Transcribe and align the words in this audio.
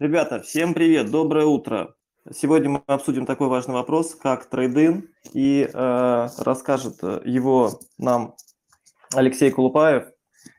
Ребята, 0.00 0.40
всем 0.40 0.72
привет, 0.72 1.10
доброе 1.10 1.44
утро. 1.44 1.94
Сегодня 2.32 2.70
мы 2.70 2.82
обсудим 2.86 3.26
такой 3.26 3.48
важный 3.48 3.74
вопрос, 3.74 4.14
как 4.14 4.46
трейдин, 4.46 5.10
и 5.34 5.68
э, 5.70 6.28
расскажет 6.38 7.02
его 7.02 7.78
нам 7.98 8.34
Алексей 9.14 9.50
Кулупаев, 9.50 10.06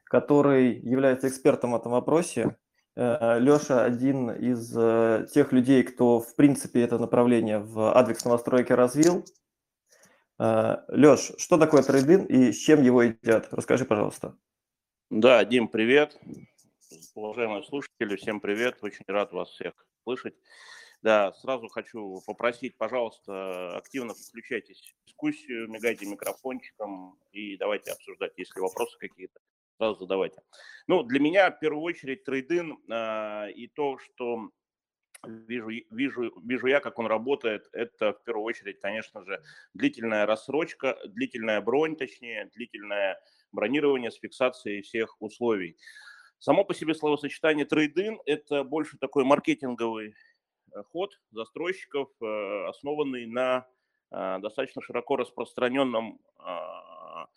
который 0.03 0.77
является 0.81 1.27
экспертом 1.27 1.71
в 1.71 1.75
этом 1.75 1.93
вопросе. 1.93 2.55
Э, 2.95 3.39
Леша 3.39 3.83
один 3.83 4.29
из 4.29 4.77
э, 4.77 5.25
тех 5.33 5.51
людей, 5.51 5.81
кто 5.81 6.19
в 6.19 6.35
принципе 6.35 6.83
это 6.83 6.99
направление 6.99 7.57
в 7.57 7.79
Advex 7.79 8.19
новостройке 8.25 8.75
развил. 8.75 9.25
Э, 10.37 10.83
Леш, 10.89 11.31
что 11.39 11.57
такое 11.57 11.81
трейдин 11.81 12.25
и 12.25 12.51
с 12.51 12.57
чем 12.57 12.83
его 12.83 13.01
едят? 13.01 13.47
Расскажи, 13.49 13.85
пожалуйста. 13.85 14.35
Да, 15.09 15.43
Дим, 15.45 15.67
привет. 15.67 16.15
Уважаемые 17.15 17.63
слушатели, 17.63 18.17
всем 18.17 18.41
привет. 18.41 18.79
Очень 18.81 19.05
рад 19.07 19.31
вас 19.31 19.49
всех 19.49 19.73
слышать. 20.03 20.35
Да, 21.01 21.31
сразу 21.33 21.69
хочу 21.69 22.21
попросить, 22.27 22.77
пожалуйста, 22.77 23.77
активно 23.77 24.13
включайтесь 24.13 24.93
в 25.01 25.07
дискуссию, 25.07 25.69
мигайте 25.69 26.05
микрофончиком 26.05 27.17
и 27.31 27.55
давайте 27.57 27.91
обсуждать, 27.91 28.33
если 28.35 28.59
вопросы 28.59 28.97
какие-то, 28.99 29.39
сразу 29.77 30.01
задавайте. 30.01 30.41
Ну, 30.87 31.03
для 31.03 31.19
меня 31.19 31.49
в 31.49 31.59
первую 31.59 31.81
очередь 31.81 32.23
трейдин 32.25 32.77
э, 32.89 33.51
и 33.53 33.67
то, 33.67 33.97
что 33.97 34.49
вижу, 35.25 35.69
вижу, 35.89 36.39
вижу 36.41 36.67
я, 36.67 36.81
как 36.81 36.99
он 36.99 37.07
работает, 37.07 37.69
это 37.71 38.13
в 38.13 38.23
первую 38.23 38.43
очередь, 38.43 38.79
конечно 38.79 39.23
же, 39.23 39.41
длительная 39.73 40.25
рассрочка, 40.25 40.99
длительная 41.05 41.61
бронь, 41.61 41.95
точнее, 41.95 42.51
длительное 42.53 43.19
бронирование 43.51 44.11
с 44.11 44.19
фиксацией 44.19 44.81
всех 44.81 45.21
условий. 45.21 45.77
Само 46.41 46.63
по 46.63 46.73
себе 46.73 46.95
словосочетание 46.95 47.65
трейдин– 47.65 48.19
это 48.25 48.63
больше 48.63 48.97
такой 48.97 49.23
маркетинговый 49.23 50.15
э, 50.73 50.83
ход 50.91 51.11
застройщиков, 51.29 52.09
э, 52.19 52.65
основанный 52.67 53.27
на 53.27 53.67
э, 54.09 54.39
достаточно 54.39 54.81
широко 54.81 55.17
распространенном 55.17 56.19
а, 56.39 57.27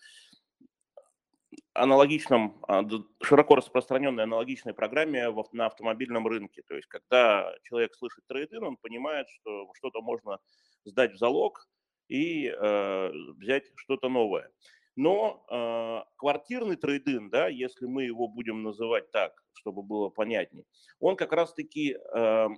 аналогичном, 1.75 2.59
а, 2.67 2.83
широко 3.23 3.57
распространенной 3.57 4.25
аналогичной 4.25 4.73
программе 4.73 5.31
на 5.53 5.67
автомобильном 5.67 6.27
рынке. 6.27 6.63
То 6.67 6.75
есть, 6.75 6.89
когда 6.89 7.55
человек 7.65 7.95
слышит 7.97 8.27
трейдин, 8.27 8.63
он 8.63 8.79
понимает, 8.79 9.29
что 9.29 9.69
что-то 9.75 10.01
можно 10.01 10.39
сдать 10.87 11.13
в 11.13 11.19
залог 11.19 11.69
и 12.09 12.47
э, 12.47 13.13
взять 13.37 13.65
что-то 13.77 14.09
новое. 14.09 14.51
Но 14.97 15.45
э, 15.51 16.11
квартирный 16.17 16.77
трейдинг, 16.77 17.31
да, 17.31 17.49
если 17.49 17.87
мы 17.87 18.05
его 18.05 18.29
будем 18.29 18.63
называть 18.63 19.11
так, 19.11 19.33
чтобы 19.55 19.83
было 19.83 20.09
понятнее, 20.09 20.65
он 21.01 21.17
как 21.17 21.33
раз-таки 21.33 21.97
э, 22.15 22.49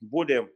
более 0.00 0.48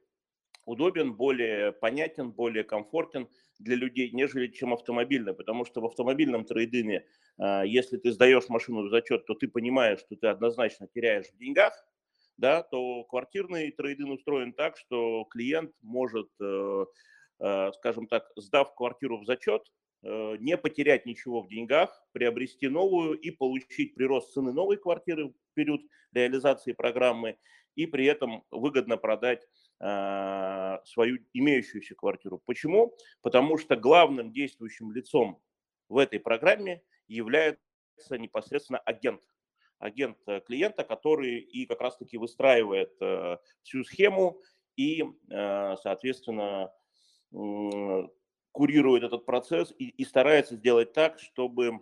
удобен, 0.67 1.15
более 1.15 1.73
понятен, 1.73 2.31
более 2.31 2.65
комфортен 2.65 3.29
для 3.59 3.77
людей, 3.77 4.11
нежели 4.13 4.49
чем 4.49 4.73
автомобильный, 4.73 5.35
потому 5.35 5.65
что 5.65 5.81
в 5.81 5.87
автомобильном 5.87 6.45
трейдинге, 6.45 7.07
э, 7.39 7.63
если 7.67 7.97
ты 7.97 8.13
сдаешь 8.13 8.49
машину 8.49 8.87
в 8.87 8.91
зачет, 8.91 9.27
то 9.27 9.35
ты 9.35 9.49
понимаешь, 9.49 10.01
что 10.01 10.17
ты 10.17 10.29
однозначно 10.29 10.87
теряешь 10.87 11.27
в 11.27 11.37
деньгах, 11.37 11.73
да, 12.37 12.63
то 12.63 13.05
квартирный 13.05 13.71
трейдинг 13.73 14.13
устроен 14.19 14.53
так, 14.53 14.77
что 14.77 15.25
клиент 15.31 15.73
может, 15.83 16.29
э, 16.41 16.87
э, 17.41 17.73
скажем 17.73 18.07
так, 18.07 18.31
сдав 18.37 18.75
квартиру 18.75 19.19
в 19.19 19.25
зачет, 19.25 19.63
не 20.05 20.59
потерять 20.59 21.07
ничего 21.07 21.41
в 21.41 21.49
деньгах, 21.49 22.05
приобрести 22.13 22.69
новую 22.69 23.19
и 23.19 23.31
получить 23.31 23.95
прирост 23.95 24.35
цены 24.35 24.53
новой 24.53 24.77
квартиры 24.77 25.29
в 25.29 25.35
период 25.55 25.81
реализации 26.13 26.73
программы 26.73 27.39
и 27.75 27.87
при 27.87 28.05
этом 28.05 28.45
выгодно 28.51 28.99
продать 28.99 29.47
э, 29.81 30.79
свою 30.85 31.19
имеющуюся 31.33 31.95
квартиру. 31.95 32.41
Почему? 32.45 32.95
Потому 33.23 33.57
что 33.57 33.77
главным 33.77 34.31
действующим 34.31 34.93
лицом 34.93 35.41
в 35.89 35.97
этой 35.97 36.21
программе 36.21 36.83
является 37.09 38.19
непосредственно 38.19 38.81
агент. 38.81 39.23
Агент 39.79 40.19
э, 40.27 40.41
клиента, 40.41 40.85
который 40.85 41.39
и 41.39 41.67
как 41.67 41.81
раз-таки 41.81 42.19
выстраивает 42.19 42.93
всю 43.63 43.85
схему 43.85 44.41
и, 44.77 45.05
соответственно, 45.29 46.73
курирует 48.55 49.03
этот 49.03 49.27
процесс 49.27 49.75
и, 49.79 49.89
и 49.89 50.05
старается 50.05 50.55
сделать 50.55 50.93
так, 50.93 51.19
чтобы 51.19 51.81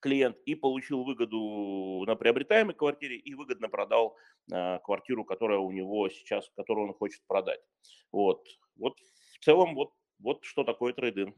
клиент 0.00 0.36
и 0.44 0.54
получил 0.54 1.02
выгоду 1.02 2.04
на 2.06 2.14
приобретаемой 2.14 2.74
квартире, 2.74 3.16
и 3.16 3.34
выгодно 3.34 3.70
продал 3.70 4.16
э, 4.52 4.78
квартиру, 4.80 5.24
которая 5.24 5.58
у 5.58 5.70
него 5.70 6.10
сейчас, 6.10 6.50
которую 6.56 6.88
он 6.88 6.94
хочет 6.94 7.22
продать. 7.26 7.60
Вот, 8.12 8.46
вот 8.76 8.98
в 9.40 9.44
целом 9.44 9.74
вот, 9.74 9.92
вот 10.18 10.44
что 10.44 10.62
такое 10.62 10.92
трейдинг. 10.92 11.34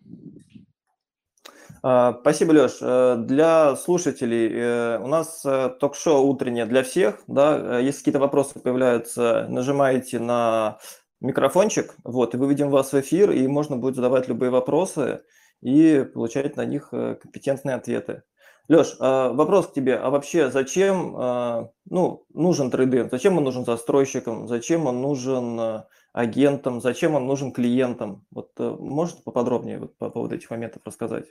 А, 1.82 2.18
спасибо, 2.20 2.50
Леш. 2.50 2.78
Э, 2.80 3.16
для 3.18 3.76
слушателей 3.76 4.50
э, 4.52 4.98
у 4.98 5.06
нас 5.06 5.44
э, 5.44 5.70
ток-шоу 5.78 6.26
утреннее 6.26 6.66
для 6.66 6.82
всех. 6.82 7.22
Да? 7.28 7.78
Если 7.78 7.98
какие-то 7.98 8.18
вопросы 8.18 8.58
появляются, 8.58 9.46
нажимаете 9.48 10.18
на 10.18 10.78
микрофончик, 11.26 11.94
вот, 12.04 12.34
и 12.34 12.38
выведем 12.38 12.70
вас 12.70 12.92
в 12.92 13.00
эфир, 13.00 13.30
и 13.30 13.46
можно 13.46 13.76
будет 13.76 13.96
задавать 13.96 14.28
любые 14.28 14.50
вопросы 14.50 15.22
и 15.60 16.06
получать 16.14 16.56
на 16.56 16.64
них 16.64 16.88
э, 16.92 17.16
компетентные 17.16 17.76
ответы. 17.76 18.22
Леш, 18.68 18.96
а, 18.98 19.32
вопрос 19.32 19.68
к 19.68 19.74
тебе. 19.74 19.96
А 19.96 20.10
вообще 20.10 20.50
зачем 20.50 21.14
а, 21.16 21.70
ну, 21.88 22.26
нужен 22.34 22.70
трейдинг? 22.70 23.10
Зачем 23.10 23.38
он 23.38 23.44
нужен 23.44 23.64
застройщикам? 23.64 24.48
Зачем 24.48 24.86
он 24.86 25.00
нужен 25.00 25.58
э, 25.60 25.84
агентам? 26.12 26.80
Зачем 26.80 27.14
он 27.14 27.26
нужен 27.26 27.52
клиентам? 27.52 28.26
Вот 28.30 28.50
э, 28.58 28.76
может 28.78 29.22
поподробнее 29.22 29.78
вот 29.78 29.96
по 29.98 30.10
поводу 30.10 30.34
этих 30.34 30.50
моментов 30.50 30.82
рассказать? 30.84 31.26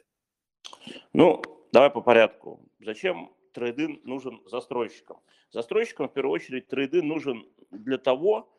Ну, 1.11 1.41
давай 1.73 1.89
по 1.89 2.01
порядку. 2.01 2.61
Зачем 2.79 3.33
трейдинг 3.53 4.05
нужен 4.05 4.41
застройщикам? 4.45 5.17
Застройщикам 5.51 6.07
в 6.07 6.13
первую 6.13 6.33
очередь 6.33 6.67
трейдинг 6.69 7.03
нужен 7.03 7.45
для 7.69 7.97
того, 7.97 8.49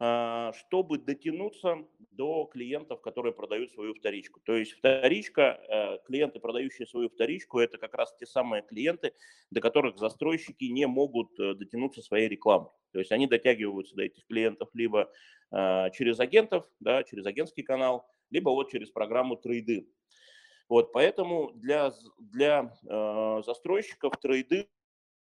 чтобы 0.00 0.96
дотянуться 0.96 1.84
до 2.20 2.44
клиентов, 2.44 3.00
которые 3.00 3.32
продают 3.32 3.70
свою 3.70 3.94
вторичку. 3.94 4.40
То 4.40 4.54
есть 4.54 4.72
вторичка, 4.72 5.60
э, 5.68 5.98
клиенты, 6.06 6.38
продающие 6.38 6.86
свою 6.86 7.08
вторичку, 7.08 7.58
это 7.58 7.78
как 7.78 7.94
раз 7.94 8.14
те 8.18 8.26
самые 8.26 8.62
клиенты, 8.62 9.14
до 9.50 9.60
которых 9.60 9.98
застройщики 9.98 10.64
не 10.64 10.86
могут 10.86 11.38
э, 11.40 11.54
дотянуться 11.54 12.02
своей 12.02 12.28
рекламой. 12.28 12.70
То 12.92 12.98
есть 12.98 13.12
они 13.12 13.26
дотягиваются 13.26 13.94
до 13.94 14.02
этих 14.02 14.26
клиентов 14.26 14.68
либо 14.74 15.10
а, 15.52 15.90
через 15.90 16.18
агентов, 16.18 16.66
да, 16.80 17.04
через 17.04 17.24
агентский 17.24 17.62
канал, 17.62 18.04
либо 18.30 18.50
вот 18.50 18.70
через 18.70 18.90
программу 18.90 19.36
трейды. 19.36 19.88
Вот, 20.68 20.92
поэтому 20.92 21.52
для, 21.54 21.92
для 22.18 22.76
э, 22.88 23.42
застройщиков 23.46 24.16
трейды 24.20 24.68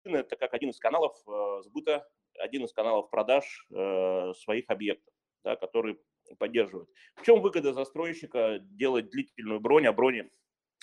это 0.03 0.35
как 0.35 0.53
один 0.55 0.71
из 0.71 0.79
каналов 0.79 1.15
сбыта 1.63 2.07
один 2.41 2.65
из 2.65 2.73
каналов 2.73 3.09
продаж 3.09 3.65
э, 3.71 4.33
своих 4.35 4.65
объектов, 4.69 5.13
да, 5.43 5.55
который 5.55 5.99
поддерживает. 6.37 6.89
В 7.15 7.25
чем 7.25 7.41
выгода 7.41 7.73
застройщика 7.73 8.59
делать 8.61 9.09
длительную 9.09 9.59
бронь, 9.59 9.87
а 9.87 9.93
брони 9.93 10.29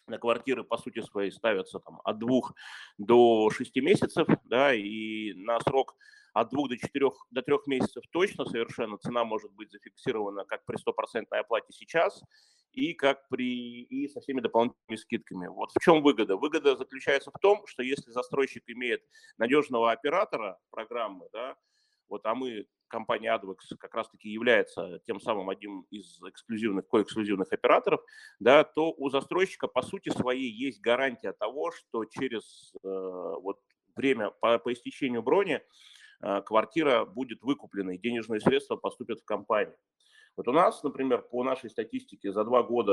на 0.06 0.18
квартиры, 0.18 0.64
по 0.64 0.78
сути 0.78 1.00
своей, 1.00 1.30
ставятся 1.30 1.80
там, 1.80 2.00
от 2.04 2.18
двух 2.18 2.54
до 2.96 3.50
шести 3.50 3.80
месяцев, 3.80 4.26
да, 4.44 4.74
и 4.74 5.34
на 5.34 5.60
срок 5.60 5.96
от 6.32 6.50
двух 6.50 6.68
до 6.68 6.76
четырех, 6.76 7.14
до 7.30 7.42
трех 7.42 7.66
месяцев 7.66 8.04
точно 8.10 8.44
совершенно 8.44 8.96
цена 8.98 9.24
может 9.24 9.52
быть 9.52 9.70
зафиксирована 9.70 10.44
как 10.44 10.64
при 10.64 10.76
стопроцентной 10.76 11.40
оплате 11.40 11.72
сейчас 11.72 12.22
и 12.72 12.94
как 12.94 13.28
при 13.28 13.82
и 13.82 14.08
со 14.08 14.20
всеми 14.20 14.40
дополнительными 14.40 14.96
скидками. 14.96 15.46
Вот 15.48 15.70
в 15.72 15.82
чем 15.82 16.02
выгода? 16.02 16.36
Выгода 16.36 16.76
заключается 16.76 17.30
в 17.30 17.38
том, 17.40 17.66
что 17.66 17.82
если 17.82 18.10
застройщик 18.10 18.64
имеет 18.68 19.02
надежного 19.38 19.92
оператора 19.92 20.58
программы, 20.70 21.28
да, 21.32 21.56
вот, 22.08 22.24
а 22.24 22.34
мы, 22.34 22.66
компания 22.88 23.34
AdVox, 23.34 23.76
как 23.78 23.94
раз-таки 23.94 24.30
является 24.30 25.00
тем 25.06 25.20
самым 25.20 25.50
одним 25.50 25.82
из 25.90 26.20
эксклюзивных, 26.22 26.88
коэксклюзивных 26.88 27.52
операторов, 27.52 28.00
да, 28.40 28.64
то 28.64 28.94
у 28.96 29.10
застройщика 29.10 29.68
по 29.68 29.82
сути 29.82 30.08
своей 30.08 30.50
есть 30.50 30.80
гарантия 30.80 31.32
того, 31.32 31.70
что 31.70 32.04
через 32.06 32.72
э, 32.82 32.88
вот, 32.88 33.60
время 33.94 34.30
по, 34.40 34.58
по 34.58 34.72
истечению 34.72 35.22
брони 35.22 35.60
э, 36.22 36.42
квартира 36.42 37.04
будет 37.04 37.42
выкуплена 37.42 37.94
и 37.94 37.98
денежные 37.98 38.40
средства 38.40 38.76
поступят 38.76 39.20
в 39.20 39.24
компанию. 39.24 39.76
Вот 40.38 40.46
у 40.46 40.52
нас, 40.52 40.84
например, 40.84 41.22
по 41.22 41.42
нашей 41.42 41.68
статистике 41.68 42.30
за 42.30 42.44
два 42.44 42.62
года 42.62 42.92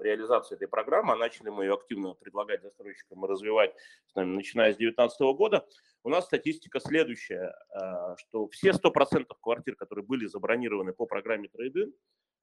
э, 0.00 0.04
реализации 0.04 0.54
этой 0.54 0.66
программы, 0.66 1.12
а 1.12 1.16
начали 1.16 1.50
мы 1.50 1.64
ее 1.64 1.74
активно 1.74 2.14
предлагать 2.14 2.62
застройщикам 2.62 3.22
и 3.22 3.28
развивать, 3.28 3.74
начиная 4.14 4.72
с 4.72 4.78
2019 4.78 5.20
года, 5.36 5.68
у 6.04 6.08
нас 6.08 6.24
статистика 6.24 6.80
следующая, 6.80 7.54
э, 7.68 8.16
что 8.16 8.48
все 8.48 8.70
100% 8.70 9.26
квартир, 9.42 9.76
которые 9.76 10.06
были 10.06 10.24
забронированы 10.24 10.94
по 10.94 11.04
программе 11.04 11.48
трейдинг, 11.48 11.94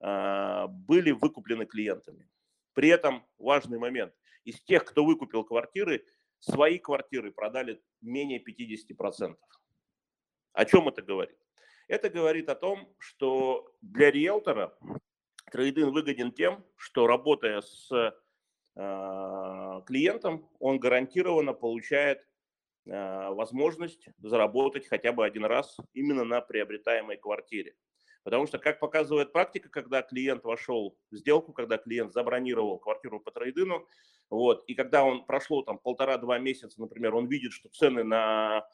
э, 0.01 0.67
были 0.67 1.09
выкуплены 1.09 1.65
клиентами. 1.65 2.29
При 2.73 2.89
этом 2.89 3.25
важный 3.39 3.79
момент, 3.79 4.13
из 4.43 4.61
тех, 4.61 4.85
кто 4.85 5.03
выкупил 5.03 5.45
квартиры, 5.45 6.05
свои 6.37 6.77
квартиры 6.77 7.31
продали 7.31 7.81
менее 8.01 8.39
50%. 8.39 9.35
О 10.53 10.65
чем 10.65 10.89
это 10.89 11.01
говорит? 11.01 11.39
Это 11.87 12.09
говорит 12.09 12.49
о 12.49 12.55
том, 12.55 12.93
что 12.97 13.73
для 13.81 14.11
риэлтора 14.11 14.77
трейдинг 15.51 15.93
выгоден 15.93 16.31
тем, 16.33 16.65
что 16.75 17.07
работая 17.07 17.61
с 17.61 17.89
э, 18.75 19.81
клиентом, 19.85 20.49
он 20.59 20.79
гарантированно 20.79 21.53
получает 21.53 22.19
э, 22.85 23.29
возможность 23.29 24.09
заработать 24.17 24.87
хотя 24.87 25.13
бы 25.13 25.25
один 25.25 25.45
раз 25.45 25.77
именно 25.93 26.25
на 26.25 26.41
приобретаемой 26.41 27.15
квартире. 27.15 27.75
Потому 28.23 28.45
что, 28.45 28.59
как 28.59 28.81
показывает 28.81 29.31
практика, 29.31 29.69
когда 29.69 30.01
клиент 30.01 30.43
вошел 30.43 30.97
в 31.11 31.15
сделку, 31.15 31.53
когда 31.53 31.77
клиент 31.77 32.11
забронировал 32.11 32.77
квартиру 32.77 33.21
по 33.21 33.31
трейдину, 33.31 33.87
вот, 34.29 34.65
и 34.67 34.75
когда 34.75 35.05
он 35.05 35.25
прошло 35.25 35.61
там 35.61 35.79
полтора-два 35.79 36.37
месяца, 36.37 36.81
например, 36.81 37.15
он 37.15 37.27
видит, 37.27 37.53
что 37.53 37.69
цены 37.69 38.03
на, 38.03 38.67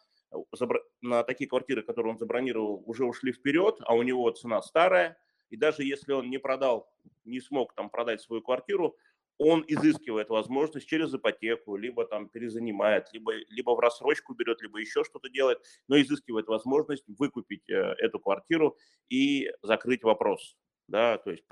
на 1.02 1.24
такие 1.24 1.50
квартиры, 1.50 1.84
которые 1.84 2.14
он 2.14 2.20
забронировал, 2.20 2.84
уже 2.86 3.06
ушли 3.06 3.32
вперед, 3.32 3.78
а 3.82 3.94
у 3.94 4.04
него 4.04 4.30
цена 4.32 4.62
старая, 4.62 5.18
и 5.50 5.58
даже 5.58 5.84
если 5.84 6.14
он 6.14 6.30
не 6.30 6.40
продал, 6.40 6.90
не 7.26 7.40
смог 7.40 7.74
там 7.76 7.90
продать 7.90 8.22
свою 8.22 8.42
квартиру, 8.42 8.98
он 9.38 9.64
изыскивает 9.68 10.30
возможность 10.30 10.88
через 10.88 11.14
ипотеку, 11.14 11.76
либо 11.76 12.06
там 12.06 12.30
перезанимает, 12.30 13.12
либо, 13.14 13.34
либо 13.50 13.72
в 13.72 13.80
рассрочку 13.80 14.34
берет, 14.34 14.62
либо 14.62 14.80
еще 14.80 15.04
что-то 15.04 15.30
делает, 15.30 15.60
но 15.88 16.00
изыскивает 16.00 16.48
возможность 16.48 17.04
выкупить 17.08 17.70
э, 17.70 17.96
эту 18.00 18.20
квартиру 18.20 18.78
и 19.10 19.52
закрыть 19.62 20.04
вопрос, 20.04 20.58
да, 20.88 21.18
то 21.18 21.32
есть 21.32 21.44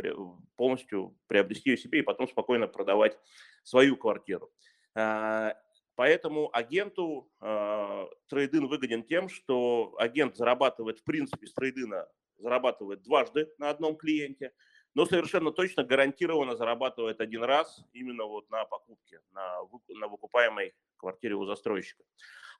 полностью 0.56 1.18
приобрести 1.28 1.72
ее 1.72 1.78
себе 1.78 2.00
и 2.00 2.04
потом 2.04 2.28
спокойно 2.28 2.68
продавать 2.68 3.18
свою 3.63 3.98
квартиру. 3.98 4.51
А, 4.95 5.56
поэтому 5.95 6.49
агенту 6.53 7.29
э, 7.41 8.07
трейдин 8.27 8.67
выгоден 8.67 9.03
тем, 9.03 9.29
что 9.29 9.95
агент 9.97 10.35
зарабатывает, 10.35 10.99
в 10.99 11.03
принципе, 11.03 11.47
с 11.47 11.53
трейдина 11.53 12.07
зарабатывает 12.38 13.03
дважды 13.03 13.51
на 13.57 13.69
одном 13.69 13.95
клиенте– 13.95 14.51
но 14.93 15.05
совершенно 15.05 15.51
точно 15.51 15.83
гарантированно 15.83 16.55
зарабатывает 16.55 17.21
один 17.21 17.43
раз 17.43 17.83
именно 17.93 18.25
вот 18.25 18.49
на 18.49 18.65
покупке, 18.65 19.21
на, 19.31 19.61
на 19.89 20.07
выкупаемой 20.07 20.73
квартире 20.97 21.35
у 21.35 21.45
застройщика. 21.45 22.03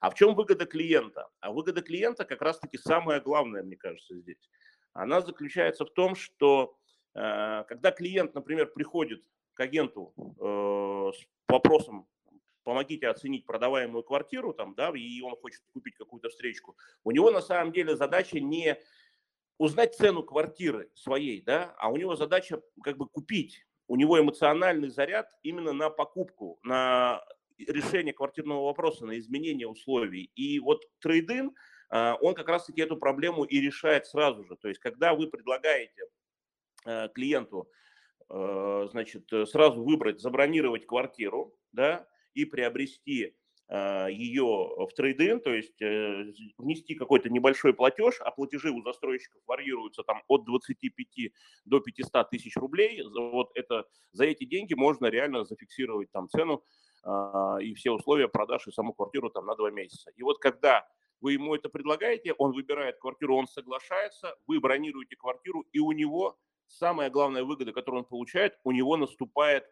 А 0.00 0.10
в 0.10 0.14
чем 0.14 0.34
выгода 0.34 0.66
клиента? 0.66 1.28
А 1.40 1.52
выгода 1.52 1.82
клиента 1.82 2.24
как 2.24 2.42
раз-таки 2.42 2.78
самое 2.78 3.20
главное, 3.20 3.62
мне 3.62 3.76
кажется, 3.76 4.16
здесь. 4.16 4.50
Она 4.94 5.20
заключается 5.20 5.84
в 5.84 5.90
том, 5.90 6.14
что 6.14 6.76
э, 7.14 7.64
когда 7.68 7.92
клиент, 7.92 8.34
например, 8.34 8.66
приходит 8.66 9.22
к 9.54 9.60
агенту 9.60 10.12
э, 10.16 11.12
с 11.14 11.26
вопросом 11.48 12.08
помогите 12.64 13.08
оценить 13.08 13.46
продаваемую 13.46 14.02
квартиру, 14.02 14.52
там, 14.52 14.74
да, 14.74 14.90
и 14.94 15.20
он 15.20 15.36
хочет 15.36 15.62
купить 15.72 15.94
какую-то 15.96 16.28
встречку, 16.28 16.76
у 17.04 17.10
него 17.10 17.30
на 17.30 17.40
самом 17.40 17.72
деле 17.72 17.96
задача 17.96 18.40
не 18.40 18.78
узнать 19.58 19.94
цену 19.94 20.22
квартиры 20.22 20.90
своей, 20.94 21.40
да, 21.42 21.74
а 21.78 21.90
у 21.90 21.96
него 21.96 22.16
задача 22.16 22.60
как 22.82 22.96
бы 22.96 23.08
купить. 23.08 23.64
У 23.88 23.96
него 23.96 24.18
эмоциональный 24.18 24.88
заряд 24.88 25.28
именно 25.42 25.72
на 25.72 25.90
покупку, 25.90 26.58
на 26.62 27.22
решение 27.58 28.12
квартирного 28.12 28.64
вопроса, 28.64 29.06
на 29.06 29.18
изменение 29.18 29.68
условий. 29.68 30.30
И 30.34 30.58
вот 30.60 30.82
трейдин, 31.00 31.54
а, 31.90 32.16
он 32.20 32.34
как 32.34 32.48
раз-таки 32.48 32.80
эту 32.80 32.96
проблему 32.96 33.44
и 33.44 33.60
решает 33.60 34.06
сразу 34.06 34.44
же. 34.44 34.56
То 34.56 34.68
есть, 34.68 34.80
когда 34.80 35.14
вы 35.14 35.28
предлагаете 35.28 36.02
а, 36.84 37.08
клиенту, 37.08 37.70
а, 38.28 38.86
значит, 38.90 39.28
сразу 39.46 39.82
выбрать, 39.82 40.20
забронировать 40.20 40.86
квартиру, 40.86 41.54
да, 41.72 42.08
и 42.34 42.44
приобрести 42.44 43.34
а, 43.68 44.08
ее 44.08 44.44
в 44.44 44.90
трейдин, 44.94 45.40
то 45.40 45.50
есть 45.54 45.80
э, 45.80 46.32
внести 46.58 46.94
какой-то 46.94 47.30
небольшой 47.30 47.72
платеж, 47.72 48.20
а 48.20 48.30
платежи 48.30 48.70
у 48.70 48.82
застройщиков 48.82 49.40
варьируются 49.46 50.02
там 50.02 50.22
от 50.28 50.44
25 50.44 51.32
до 51.64 51.80
500 51.80 52.28
тысяч 52.28 52.54
рублей. 52.56 53.02
Вот 53.02 53.50
это, 53.54 53.86
за 54.12 54.26
эти 54.26 54.44
деньги 54.44 54.74
можно 54.74 55.06
реально 55.06 55.44
зафиксировать 55.44 56.12
там 56.12 56.28
цену 56.28 56.62
а, 57.02 57.56
и 57.62 57.72
все 57.72 57.92
условия 57.92 58.28
продаж 58.28 58.66
и 58.66 58.72
саму 58.72 58.92
квартиру 58.92 59.30
там 59.30 59.46
на 59.46 59.54
два 59.54 59.70
месяца. 59.70 60.10
И 60.16 60.22
вот 60.22 60.38
когда 60.38 60.86
вы 61.22 61.32
ему 61.32 61.54
это 61.54 61.70
предлагаете, 61.70 62.34
он 62.34 62.52
выбирает 62.52 62.98
квартиру, 62.98 63.36
он 63.36 63.46
соглашается, 63.46 64.34
вы 64.46 64.60
бронируете 64.60 65.16
квартиру, 65.16 65.64
и 65.72 65.78
у 65.78 65.92
него 65.92 66.36
самая 66.66 67.08
главная 67.08 67.44
выгода, 67.44 67.72
которую 67.72 68.02
он 68.02 68.08
получает, 68.08 68.58
у 68.64 68.72
него 68.72 68.98
наступает 68.98 69.64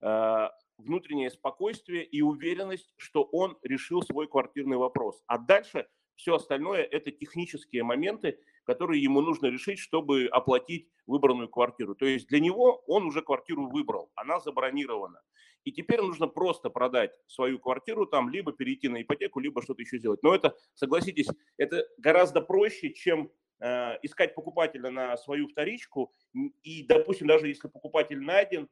а, 0.00 0.52
внутреннее 0.82 1.30
спокойствие 1.30 2.04
и 2.04 2.22
уверенность, 2.22 2.92
что 2.96 3.22
он 3.22 3.56
решил 3.62 4.02
свой 4.02 4.28
квартирный 4.28 4.76
вопрос. 4.76 5.22
А 5.26 5.38
дальше 5.38 5.86
все 6.16 6.34
остальное– 6.34 6.82
это 6.90 7.10
технические 7.10 7.82
моменты, 7.82 8.38
которые 8.64 9.02
ему 9.02 9.20
нужно 9.20 9.46
решить, 9.46 9.78
чтобы 9.78 10.26
оплатить 10.26 10.88
выбранную 11.06 11.48
квартиру. 11.48 11.94
То 11.94 12.06
есть 12.06 12.28
для 12.28 12.40
него 12.40 12.82
он 12.86 13.06
уже 13.06 13.22
квартиру 13.22 13.68
выбрал, 13.68 14.10
она 14.14 14.40
забронирована. 14.40 15.20
И 15.64 15.72
теперь 15.72 16.00
нужно 16.00 16.26
просто 16.26 16.70
продать 16.70 17.12
свою 17.26 17.58
квартиру 17.58 18.06
там, 18.06 18.28
либо 18.30 18.52
перейти 18.52 18.88
на 18.88 19.02
ипотеку, 19.02 19.40
либо 19.40 19.62
что-то 19.62 19.82
еще 19.82 19.98
сделать. 19.98 20.22
Но 20.22 20.34
это, 20.34 20.56
согласитесь, 20.74 21.28
это 21.56 21.86
гораздо 21.98 22.40
проще, 22.40 22.92
чем 22.92 23.30
э, 23.60 23.98
искать 24.02 24.34
покупателя 24.34 24.90
на 24.90 25.16
свою 25.16 25.46
вторичку. 25.46 26.12
И, 26.62 26.84
допустим, 26.84 27.28
даже 27.28 27.46
если 27.48 27.68
покупатель 27.68 28.20
найден, 28.20 28.68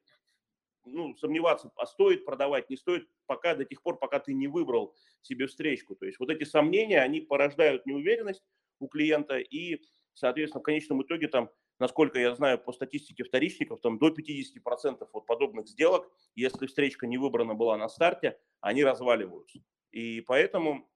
ну, 0.92 1.16
сомневаться, 1.16 1.70
а 1.76 1.86
стоит 1.86 2.24
продавать, 2.24 2.70
не 2.70 2.76
стоит, 2.76 3.08
пока 3.26 3.54
до 3.54 3.64
тех 3.64 3.82
пор, 3.82 3.98
пока 3.98 4.18
ты 4.18 4.34
не 4.34 4.48
выбрал 4.48 4.94
себе 5.22 5.46
встречку. 5.46 5.94
То 5.94 6.06
есть 6.06 6.18
вот 6.18 6.30
эти 6.30 6.44
сомнения, 6.44 7.00
они 7.00 7.20
порождают 7.20 7.86
неуверенность 7.86 8.42
у 8.78 8.88
клиента 8.88 9.38
и, 9.38 9.82
соответственно, 10.14 10.60
в 10.60 10.64
конечном 10.64 11.02
итоге 11.02 11.28
там, 11.28 11.50
насколько 11.78 12.18
я 12.18 12.34
знаю 12.34 12.58
по 12.58 12.72
статистике 12.72 13.24
вторичников, 13.24 13.80
там 13.80 13.98
до 13.98 14.08
50% 14.08 15.08
от 15.12 15.26
подобных 15.26 15.68
сделок, 15.68 16.10
если 16.34 16.66
встречка 16.66 17.06
не 17.06 17.18
выбрана 17.18 17.54
была 17.54 17.76
на 17.76 17.88
старте, 17.88 18.38
они 18.60 18.84
разваливаются. 18.84 19.60
И 19.90 20.20
поэтому 20.22 20.88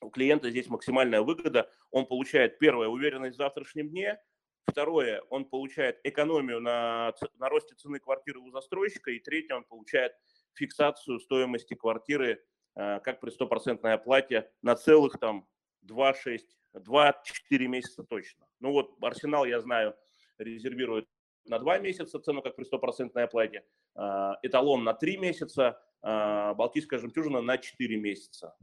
у 0.00 0.10
клиента 0.10 0.50
здесь 0.50 0.68
максимальная 0.68 1.22
выгода. 1.22 1.70
Он 1.90 2.06
получает, 2.06 2.58
первое, 2.58 2.88
уверенность 2.88 3.34
в 3.34 3.38
завтрашнем 3.38 3.88
дне– 3.88 4.18
Второе, 4.66 5.22
он 5.30 5.44
получает 5.46 5.98
экономию 6.04 6.60
на, 6.60 7.12
на 7.38 7.48
росте 7.48 7.74
цены 7.74 7.98
квартиры 7.98 8.40
у 8.40 8.50
застройщика. 8.50 9.10
И 9.10 9.18
третье, 9.18 9.56
он 9.56 9.64
получает 9.64 10.12
фиксацию 10.54 11.18
стоимости 11.18 11.74
квартиры 11.74 12.42
э, 12.76 13.00
как 13.00 13.20
при 13.20 13.30
стопроцентной 13.30 13.94
оплате 13.94 14.50
на 14.62 14.76
целых 14.76 15.18
там 15.18 15.46
2-6, 15.88 16.40
2-4 16.74 17.66
месяца 17.66 18.04
точно. 18.04 18.46
Ну 18.60 18.72
вот 18.72 18.96
Арсенал, 19.00 19.44
я 19.44 19.60
знаю, 19.60 19.96
резервирует 20.38 21.08
на 21.46 21.58
2 21.58 21.78
месяца 21.78 22.20
цену 22.20 22.42
как 22.42 22.54
при 22.54 22.64
стопроцентной 22.64 23.24
оплате, 23.24 23.64
э, 23.96 24.32
эталон 24.42 24.84
на 24.84 24.94
3 24.94 25.16
месяца, 25.16 25.82
э, 26.02 26.54
Балтийская 26.54 27.00
жемчужина 27.00 27.40
на 27.40 27.58
4 27.58 27.96
месяца. 27.96 28.56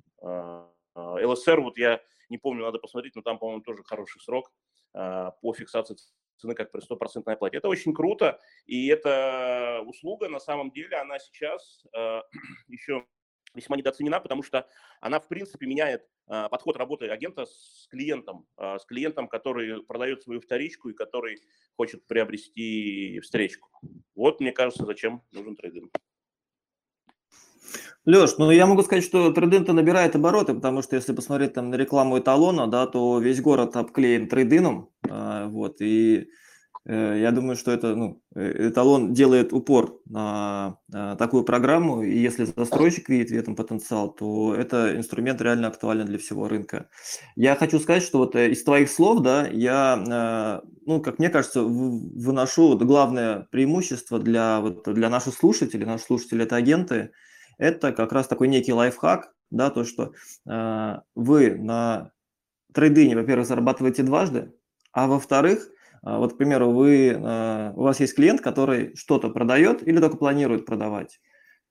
ЛСР, 0.96 1.62
вот 1.62 1.78
я 1.78 2.02
не 2.30 2.40
помню, 2.40 2.64
надо 2.64 2.80
посмотреть, 2.80 3.16
но 3.16 3.22
там, 3.22 3.38
по-моему, 3.38 3.62
тоже 3.62 3.84
хороший 3.84 4.20
срок– 4.22 4.52
по 4.94 5.54
фиксации 5.54 5.96
цены 6.38 6.54
как 6.54 6.72
при 6.72 6.82
стопроцентной 6.82 7.34
оплате. 7.34 7.58
Это 7.58 7.68
очень 7.68 7.94
круто, 7.94 8.40
и 8.66 8.88
эта 8.88 9.82
услуга 9.86 10.30
на 10.30 10.40
самом 10.40 10.72
деле, 10.72 10.98
она 10.98 11.20
сейчас 11.20 11.86
э, 11.96 12.22
еще 12.68 13.06
весьма 13.54 13.78
недооценена, 13.78 14.20
потому 14.20 14.44
что 14.44 14.68
она, 15.02 15.20
в 15.20 15.28
принципе, 15.28 15.66
меняет 15.66 16.08
э, 16.28 16.48
подход 16.50 16.78
работы 16.78 17.08
агента 17.08 17.46
с 17.46 17.88
клиентом, 17.90 18.48
э, 18.58 18.78
с 18.80 18.86
клиентом, 18.86 19.28
который 19.28 19.84
продает 19.84 20.24
свою 20.24 20.42
вторичку 20.42 20.90
и 20.90 20.94
который 20.94 21.40
хочет 21.76 22.06
приобрести 22.08 23.20
встречку. 23.22 23.70
Вот, 24.16 24.40
мне 24.40 24.52
кажется, 24.52 24.86
зачем 24.86 25.24
нужен 25.32 25.56
трейдинг. 25.56 25.92
Леш, 28.08 28.38
ну 28.38 28.52
я 28.52 28.66
могу 28.66 28.84
сказать, 28.84 29.04
что 29.04 29.34
трейдин-то 29.34 29.74
набирает 29.74 30.16
обороты, 30.16 30.54
потому 30.54 30.82
что 30.82 30.96
если 30.96 31.12
посмотреть 31.12 31.54
там 31.54 31.72
на 31.72 31.76
рекламу 31.76 32.18
эталона, 32.18 32.66
да, 32.68 32.88
то 32.88 33.20
весь 33.20 33.42
город 33.42 33.76
обклеен 33.76 34.30
трейдином, 34.30 34.90
э, 35.06 35.48
вот, 35.50 35.82
и 35.82 36.30
э, 36.86 37.20
я 37.20 37.32
думаю, 37.32 37.58
что 37.58 37.70
это, 37.72 37.98
ну, 37.98 38.22
э, 38.34 38.70
эталон 38.70 39.12
делает 39.12 39.52
упор 39.52 40.00
на 40.06 40.78
такую 41.20 41.44
программу, 41.44 42.02
и 42.02 42.18
если 42.18 42.46
застройщик 42.46 43.10
видит 43.10 43.32
в 43.32 43.34
этом 43.34 43.58
потенциал, 43.58 44.14
то 44.14 44.56
это 44.56 44.96
инструмент 44.96 45.42
реально 45.42 45.68
актуален 45.68 46.06
для 46.06 46.18
всего 46.18 46.48
рынка. 46.48 46.88
Я 47.36 47.58
хочу 47.58 47.78
сказать, 47.78 48.04
что 48.04 48.20
вот 48.20 48.38
э, 48.38 48.52
из 48.52 48.64
твоих 48.64 48.90
слов, 48.90 49.20
да, 49.20 49.50
я, 49.50 50.62
ну, 50.86 51.02
как 51.02 51.20
мне 51.20 51.28
кажется, 51.30 51.62
выношу 51.62 52.70
вот 52.70 52.84
главное 52.84 53.50
преимущество 53.52 54.18
для, 54.18 54.62
вот, 54.62 54.88
для 54.94 55.10
наших 55.10 55.34
слушателей, 55.34 55.86
наши 55.86 56.06
слушатели– 56.06 56.44
это 56.46 56.56
агенты– 56.56 57.12
это 57.58 57.92
как 57.92 58.12
раз 58.12 58.28
такой 58.28 58.48
некий 58.48 58.74
лайфхак, 58.74 59.34
да, 59.50 59.70
то, 59.70 59.84
что 59.84 60.14
э, 60.50 61.00
вы 61.16 61.56
на 61.56 62.12
трейдине, 62.74 63.16
во-первых, 63.16 63.48
зарабатываете 63.48 64.04
дважды, 64.04 64.54
а 64.92 65.08
во-вторых, 65.08 65.68
э, 65.68 66.18
вот, 66.18 66.34
к 66.34 66.38
примеру, 66.38 66.72
вы, 66.72 67.10
э, 67.10 67.72
у 67.76 67.84
вас 67.84 68.00
есть 68.00 68.16
клиент, 68.16 68.42
который 68.42 68.96
что-то 68.96 69.30
продает 69.30 69.88
или 69.88 70.00
только 70.00 70.18
планирует 70.18 70.66
продавать. 70.66 71.20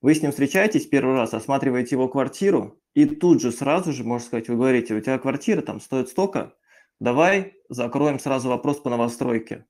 Вы 0.03 0.15
с 0.15 0.23
ним 0.23 0.31
встречаетесь 0.31 0.87
первый 0.87 1.17
раз, 1.17 1.35
осматриваете 1.35 1.97
его 1.97 2.09
квартиру, 2.09 2.81
и 2.95 3.07
тут 3.07 3.41
же 3.41 3.53
сразу 3.53 3.93
же, 3.93 4.05
можно 4.05 4.27
сказать, 4.27 4.49
вы 4.49 4.57
говорите, 4.57 4.95
у 4.95 5.01
тебя 5.01 5.19
квартира 5.19 5.63
там 5.63 5.81
стоит 5.81 6.09
столько, 6.09 6.55
давай 7.01 7.55
закроем 7.69 8.19
сразу 8.19 8.49
вопрос 8.49 8.79
по 8.81 8.91
новостройке. 8.91 9.67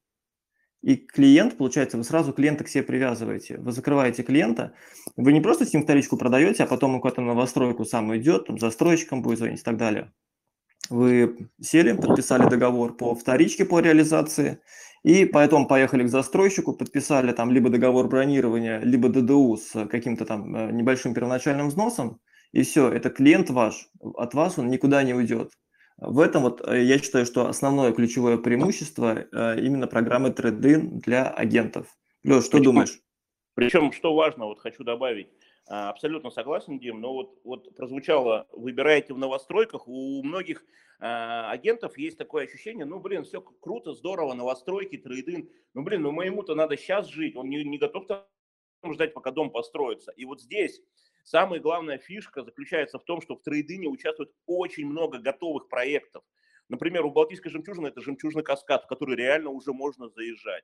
И 0.83 0.97
клиент, 0.97 1.57
получается, 1.57 1.97
вы 1.97 2.05
сразу 2.05 2.33
клиента 2.33 2.65
к 2.65 2.69
себе 2.69 2.85
привязываете. 2.85 3.59
Вы 3.59 3.73
закрываете 3.73 4.23
клиента, 4.23 4.75
вы 5.17 5.33
не 5.33 5.41
просто 5.41 5.67
с 5.67 5.73
ним 5.73 5.83
вторичку 5.83 6.17
продаете, 6.17 6.65
а 6.65 6.67
потом 6.67 6.95
он 6.95 7.01
куда-то 7.01 7.23
на 7.23 7.29
новостройку 7.29 7.85
сам 7.85 8.17
идет, 8.17 8.47
там, 8.47 8.59
застройщиком 8.59 9.23
будет 9.23 9.39
звонить 9.39 9.61
и 9.61 9.65
так 9.65 9.77
далее. 9.77 10.13
Вы 10.89 11.49
сели, 11.61 11.93
подписали 11.93 12.49
договор 12.49 12.97
по 12.97 13.15
вторичке 13.15 13.65
по 13.65 13.81
реализации, 13.81 14.61
и 15.03 15.25
поэтому 15.25 15.67
поехали 15.67 16.05
к 16.05 16.09
застройщику, 16.09 16.73
подписали 16.73 17.33
там 17.33 17.51
либо 17.51 17.71
договор 17.71 18.09
бронирования, 18.09 18.81
либо 18.81 19.09
ДДУ 19.09 19.57
с 19.57 19.87
каким-то 19.87 20.25
там 20.25 20.55
э, 20.55 20.73
небольшим 20.73 21.15
первоначальным 21.15 21.69
взносом, 21.69 22.21
и 22.53 22.63
все, 22.63 22.91
это 22.91 23.11
клиент 23.11 23.51
ваш, 23.51 23.91
от 24.01 24.35
вас 24.35 24.59
он 24.59 24.69
никуда 24.69 25.03
не 25.03 25.15
уйдет. 25.15 25.53
В 25.99 26.21
этом 26.21 26.43
вот 26.43 26.67
э, 26.67 26.83
я 26.83 26.99
считаю, 26.99 27.25
что 27.25 27.49
основное 27.49 27.93
ключевое 27.93 28.37
преимущество 28.37 29.17
э, 29.19 29.61
именно 29.61 29.87
программы 29.87 30.31
трейдин 30.31 30.99
для 30.99 31.29
агентов. 31.29 31.87
Леш, 32.23 32.45
что 32.45 32.59
Причем, 32.59 32.65
думаешь? 32.65 33.01
Причем, 33.55 33.93
что 33.93 34.15
важно, 34.15 34.45
вот 34.45 34.61
хочу 34.61 34.85
добавить, 34.85 35.29
а, 35.69 35.91
абсолютно 35.91 36.31
согласен, 36.31 36.79
Дим, 36.79 37.01
но 37.01 37.13
вот, 37.13 37.41
вот 37.43 37.75
прозвучало, 37.75 38.47
выбираете 38.53 39.15
в 39.15 39.19
новостройках, 39.19 39.89
у 39.89 40.23
многих 40.23 40.65
а, 41.01 41.51
агентов 41.51 41.97
есть 41.97 42.19
такое 42.19 42.45
ощущение, 42.45 42.85
ну, 42.85 43.01
блин, 43.01 43.25
все 43.25 43.41
круто, 43.41 43.95
здорово, 43.95 44.35
новостройки, 44.35 44.99
трейдинг, 44.99 45.51
ну, 45.75 45.83
блин, 45.83 46.03
ну, 46.03 46.13
моему-то 46.13 46.55
надо 46.55 46.77
сейчас 46.77 47.09
жить, 47.09 47.35
он 47.35 47.49
не, 47.49 47.65
не 47.65 47.79
готов 47.79 48.07
там 48.07 48.23
ждать, 48.93 49.15
пока 49.15 49.31
дом 49.33 49.51
построится. 49.51 50.13
И 50.13 50.25
вот 50.25 50.41
здесь 50.41 50.83
Самая 51.27 51.59
главная 51.59 51.99
фишка 51.99 52.45
заключается 52.45 53.01
в 53.01 53.05
том, 53.05 53.21
что 53.21 53.35
в 53.35 53.43
трейдине 53.43 53.89
участвует 53.89 54.31
очень 54.47 54.87
много 54.87 55.19
готовых 55.19 55.69
проектов. 55.69 56.23
Например, 56.69 57.05
у 57.05 57.11
Балтийской 57.11 57.51
жемчужины 57.51 57.89
это 57.89 58.01
жемчужный 58.01 58.45
каскад, 58.45 58.85
в 58.85 58.87
который 58.87 59.17
реально 59.17 59.51
уже 59.51 59.73
можно 59.73 60.09
заезжать. 60.09 60.63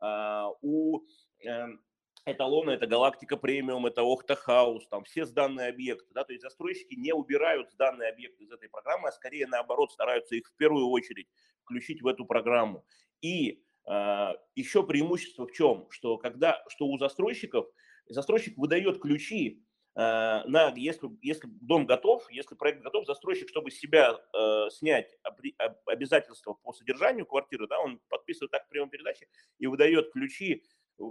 А, 0.00 0.48
у 0.62 1.04
эм, 1.44 1.80
эталона 2.24 2.72
это 2.72 2.88
галактика 2.88 3.36
премиум, 3.36 3.86
это 3.86 4.02
Охта 4.02 4.34
Хаус, 4.34 4.88
там 4.88 5.04
все 5.04 5.24
сданные 5.24 5.68
объекты. 5.68 6.12
Да? 6.12 6.24
То 6.24 6.32
есть 6.32 6.42
застройщики 6.42 6.96
не 6.96 7.14
убирают 7.14 7.70
сданные 7.70 8.10
объекты 8.10 8.42
из 8.42 8.50
этой 8.50 8.68
программы, 8.68 9.10
а 9.10 9.12
скорее 9.12 9.46
наоборот 9.46 9.92
стараются 9.92 10.34
их 10.34 10.48
в 10.48 10.56
первую 10.56 10.88
очередь 10.88 11.28
включить 11.62 12.02
в 12.02 12.08
эту 12.08 12.24
программу. 12.24 12.84
И 13.20 13.62
э, 13.88 14.32
еще 14.56 14.84
преимущество 14.84 15.46
в 15.46 15.52
чем? 15.52 15.86
Что, 15.90 16.18
когда, 16.18 16.64
что 16.66 16.86
у 16.86 16.98
застройщиков 16.98 17.68
застройщик 18.08 18.58
выдает 18.58 19.00
ключи 19.00 19.62
на, 19.96 20.72
если, 20.76 21.08
если 21.20 21.48
дом 21.60 21.86
готов, 21.86 22.30
если 22.30 22.54
проект 22.54 22.82
готов, 22.82 23.06
застройщик, 23.06 23.48
чтобы 23.48 23.70
себя 23.70 24.16
э, 24.32 24.70
снять 24.70 25.16
обри, 25.22 25.56
обязательства 25.86 26.54
по 26.62 26.72
содержанию 26.72 27.26
квартиры, 27.26 27.66
да, 27.66 27.80
он 27.80 28.00
подписывает 28.08 28.52
так 28.52 28.68
прием 28.68 28.88
передачи 28.88 29.26
и 29.58 29.66
выдает 29.66 30.12
ключи 30.12 30.62
э, 30.98 31.02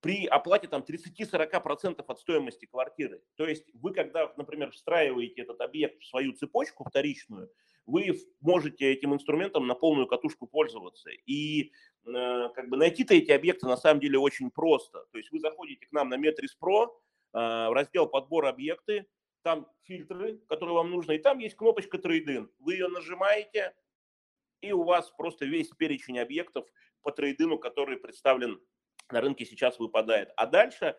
при 0.00 0.26
оплате 0.26 0.68
там 0.68 0.82
30-40% 0.82 2.04
от 2.06 2.18
стоимости 2.18 2.66
квартиры. 2.66 3.22
То 3.36 3.46
есть 3.46 3.70
вы, 3.72 3.94
когда, 3.94 4.30
например, 4.36 4.70
встраиваете 4.72 5.42
этот 5.42 5.60
объект 5.60 6.02
в 6.02 6.06
свою 6.06 6.32
цепочку 6.34 6.84
вторичную, 6.84 7.50
вы 7.86 8.14
можете 8.40 8.92
этим 8.92 9.14
инструментом 9.14 9.66
на 9.66 9.74
полную 9.74 10.06
катушку 10.06 10.46
пользоваться. 10.46 11.10
И 11.26 11.72
э, 12.06 12.48
как 12.54 12.68
бы 12.68 12.76
найти-то 12.76 13.14
эти 13.14 13.30
объекты 13.30 13.66
на 13.66 13.76
самом 13.76 14.00
деле 14.00 14.18
очень 14.18 14.50
просто. 14.50 15.06
То 15.12 15.18
есть 15.18 15.30
вы 15.30 15.38
заходите 15.38 15.86
к 15.86 15.92
нам 15.92 16.08
на 16.08 16.16
а, 16.16 16.98
в 16.98 17.03
раздел 17.34 18.06
подбор 18.06 18.46
объекты, 18.46 19.06
там 19.42 19.68
фильтры, 19.82 20.38
которые 20.48 20.74
вам 20.74 20.90
нужны, 20.90 21.16
и 21.16 21.18
там 21.18 21.38
есть 21.38 21.56
кнопочка 21.56 21.98
трейдин. 21.98 22.50
Вы 22.58 22.74
ее 22.74 22.88
нажимаете, 22.88 23.74
и 24.60 24.72
у 24.72 24.84
вас 24.84 25.10
просто 25.10 25.44
весь 25.44 25.68
перечень 25.70 26.18
объектов 26.18 26.66
по 27.02 27.12
трейдину, 27.12 27.58
который 27.58 27.98
представлен 27.98 28.60
на 29.10 29.20
рынке 29.20 29.44
сейчас 29.44 29.78
выпадает. 29.78 30.30
А 30.36 30.46
дальше 30.46 30.96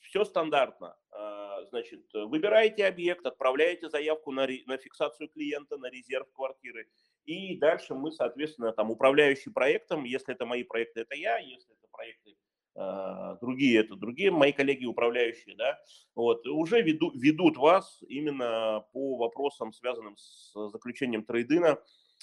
все 0.00 0.24
стандартно. 0.24 0.96
А, 1.10 1.64
значит, 1.66 2.04
выбираете 2.12 2.86
объект, 2.86 3.26
отправляете 3.26 3.90
заявку 3.90 4.32
на, 4.32 4.46
на 4.66 4.78
фиксацию 4.78 5.28
клиента, 5.28 5.76
на 5.76 5.90
резерв 5.90 6.26
квартиры. 6.32 6.88
И 7.24 7.58
дальше 7.58 7.94
мы, 7.94 8.12
соответственно, 8.12 8.72
там 8.72 8.90
управляющий 8.90 9.50
проектом, 9.50 10.04
если 10.04 10.34
это 10.34 10.46
мои 10.46 10.62
проекты, 10.62 11.00
это 11.00 11.14
я, 11.14 11.38
если 11.38 11.74
это 11.74 11.86
проекты 11.90 12.30
а, 12.30 12.43
другие 12.74 13.80
это 13.80 13.94
другие 13.96 14.30
мои 14.30 14.52
коллеги 14.52 14.84
управляющие, 14.84 15.54
да, 15.56 15.78
вот, 16.14 16.46
уже 16.46 16.82
веду, 16.82 17.12
ведут 17.14 17.56
вас 17.56 18.02
именно 18.08 18.84
по 18.92 19.16
вопросам, 19.16 19.72
связанным 19.72 20.16
с 20.16 20.52
заключением 20.70 21.24
трейдина 21.24 21.78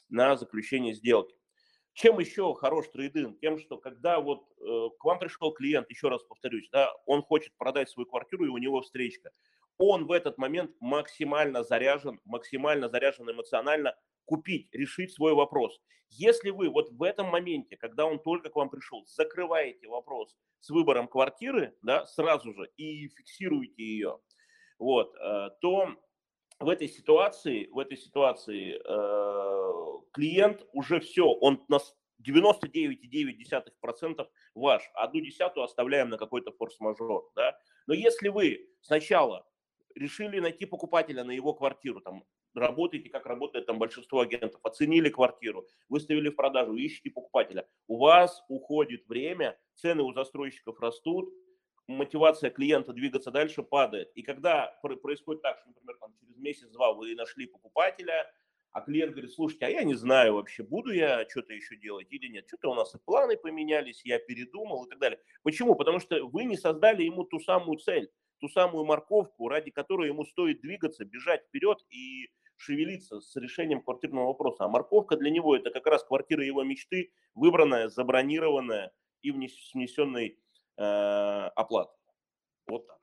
на 0.09 0.35
заключение 0.35 0.93
сделки. 0.93 1.35
Чем 1.93 2.19
еще 2.19 2.53
хорош 2.53 2.87
трейдинг? 2.87 3.39
Тем, 3.39 3.57
что 3.59 3.77
когда 3.77 4.19
вот 4.19 4.45
э, 4.59 4.89
к 4.97 5.03
вам 5.03 5.19
пришел 5.19 5.51
клиент, 5.51 5.89
еще 5.89 6.07
раз 6.07 6.23
повторюсь, 6.23 6.69
да, 6.71 6.89
он 7.05 7.21
хочет 7.21 7.53
продать 7.57 7.89
свою 7.89 8.07
квартиру, 8.07 8.45
и 8.45 8.49
у 8.49 8.57
него 8.57 8.81
встречка. 8.81 9.31
Он 9.77 10.05
в 10.05 10.11
этот 10.11 10.37
момент 10.37 10.71
максимально 10.79 11.63
заряжен, 11.63 12.19
максимально 12.23 12.87
заряжен 12.87 13.29
эмоционально 13.29 13.95
купить, 14.25 14.67
решить 14.71 15.13
свой 15.13 15.33
вопрос. 15.33 15.79
Если 16.09 16.49
вы 16.49 16.69
вот 16.69 16.89
в 16.91 17.03
этом 17.03 17.27
моменте, 17.27 17.77
когда 17.77 18.05
он 18.05 18.19
только 18.19 18.49
к 18.49 18.55
вам 18.55 18.69
пришел, 18.69 19.05
закрываете 19.07 19.87
вопрос 19.87 20.35
с 20.59 20.69
выбором 20.69 21.07
квартиры, 21.07 21.75
да, 21.81 22.05
сразу 22.05 22.53
же 22.53 22.69
и 22.75 23.07
фиксируете 23.07 23.81
ее, 23.81 24.19
вот, 24.77 25.15
э, 25.15 25.49
то 25.61 25.95
в 26.59 26.69
этой 26.69 26.89
ситуации, 26.89 27.67
в 27.71 27.79
этой 27.79 27.97
ситуации 27.97 28.75
э, 28.75 30.01
клиент 30.11 30.67
уже 30.73 30.99
все, 30.99 31.25
он 31.25 31.63
на 31.69 31.79
99,9% 32.27 34.27
ваш, 34.53 34.83
одну 34.93 35.21
десятую 35.21 35.63
оставляем 35.63 36.09
на 36.09 36.17
какой-то 36.17 36.51
форс-мажор, 36.51 37.31
да. 37.35 37.57
Но 37.87 37.93
если 37.93 38.27
вы 38.27 38.67
сначала 38.81 39.47
решили 39.95 40.39
найти 40.39 40.65
покупателя 40.65 41.23
на 41.23 41.31
его 41.31 41.53
квартиру, 41.53 42.01
там, 42.01 42.23
работаете, 42.53 43.09
как 43.09 43.25
работает 43.25 43.65
там 43.65 43.79
большинство 43.79 44.21
агентов, 44.21 44.59
оценили 44.63 45.09
квартиру, 45.09 45.65
выставили 45.89 46.29
в 46.29 46.35
продажу, 46.35 46.75
ищете 46.75 47.09
покупателя. 47.09 47.67
У 47.87 47.97
вас 47.97 48.43
уходит 48.47 49.07
время, 49.07 49.57
цены 49.75 50.03
у 50.03 50.13
застройщиков 50.13 50.79
растут, 50.79 51.33
мотивация 51.87 52.49
клиента 52.49 52.93
двигаться 52.93 53.31
дальше 53.31 53.63
падает. 53.63 54.11
И 54.15 54.21
когда 54.21 54.77
происходит 55.01 55.41
так, 55.41 55.59
что, 55.59 55.69
например, 55.69 55.97
там, 55.99 56.13
через 56.19 56.37
месяц-два 56.37 56.93
вы 56.93 57.15
нашли 57.15 57.47
покупателя, 57.47 58.31
а 58.73 58.81
клиент 58.81 59.11
говорит, 59.11 59.33
слушайте, 59.33 59.65
а 59.65 59.69
я 59.69 59.83
не 59.83 59.95
знаю 59.95 60.35
вообще, 60.35 60.63
буду 60.63 60.93
я 60.93 61.27
что-то 61.29 61.53
еще 61.53 61.75
делать 61.75 62.07
или 62.09 62.27
нет. 62.27 62.45
Что-то 62.47 62.71
у 62.71 62.73
нас 62.73 62.95
и 62.95 62.99
планы 63.03 63.35
поменялись, 63.35 64.01
я 64.05 64.17
передумал 64.17 64.85
и 64.85 64.89
так 64.89 64.99
далее. 64.99 65.19
Почему? 65.43 65.75
Потому 65.75 65.99
что 65.99 66.25
вы 66.25 66.45
не 66.45 66.55
создали 66.55 67.03
ему 67.03 67.25
ту 67.25 67.39
самую 67.39 67.79
цель, 67.79 68.09
ту 68.39 68.47
самую 68.47 68.85
морковку, 68.85 69.49
ради 69.49 69.71
которой 69.71 70.07
ему 70.07 70.25
стоит 70.25 70.61
двигаться, 70.61 71.03
бежать 71.03 71.43
вперед 71.47 71.79
и 71.89 72.29
шевелиться 72.61 73.19
с 73.19 73.35
решением 73.35 73.81
квартирного 73.81 74.27
вопроса. 74.27 74.65
А 74.65 74.67
морковка 74.67 75.17
для 75.17 75.31
него 75.31 75.55
это 75.55 75.71
как 75.71 75.87
раз 75.87 76.03
квартира 76.03 76.45
его 76.45 76.63
мечты, 76.63 77.11
выбранная, 77.33 77.89
забронированная 77.89 78.91
и 79.21 79.31
внесенной 79.31 80.37
э, 80.77 80.81
оплатой. 81.55 81.97
Вот 82.67 82.87
так. 82.87 82.97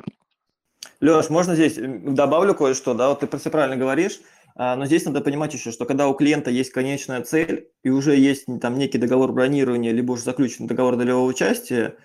Леш, 1.00 1.30
можно 1.30 1.54
здесь 1.54 1.76
добавлю 1.76 2.54
кое-что, 2.54 2.94
да, 2.94 3.08
вот 3.08 3.20
ты 3.20 3.38
все 3.38 3.50
правильно 3.50 3.76
говоришь, 3.76 4.20
а, 4.56 4.74
но 4.74 4.86
здесь 4.86 5.04
надо 5.04 5.20
понимать 5.20 5.54
еще, 5.54 5.70
что 5.70 5.84
когда 5.84 6.08
у 6.08 6.14
клиента 6.14 6.50
есть 6.50 6.72
конечная 6.72 7.22
цель 7.22 7.70
и 7.84 7.90
уже 7.90 8.16
есть 8.16 8.46
там 8.60 8.76
некий 8.78 8.98
договор 8.98 9.32
бронирования, 9.32 9.92
либо 9.92 10.12
уже 10.12 10.22
заключен 10.22 10.66
договор 10.66 10.96
долевого 10.96 11.26
участия, 11.26 11.96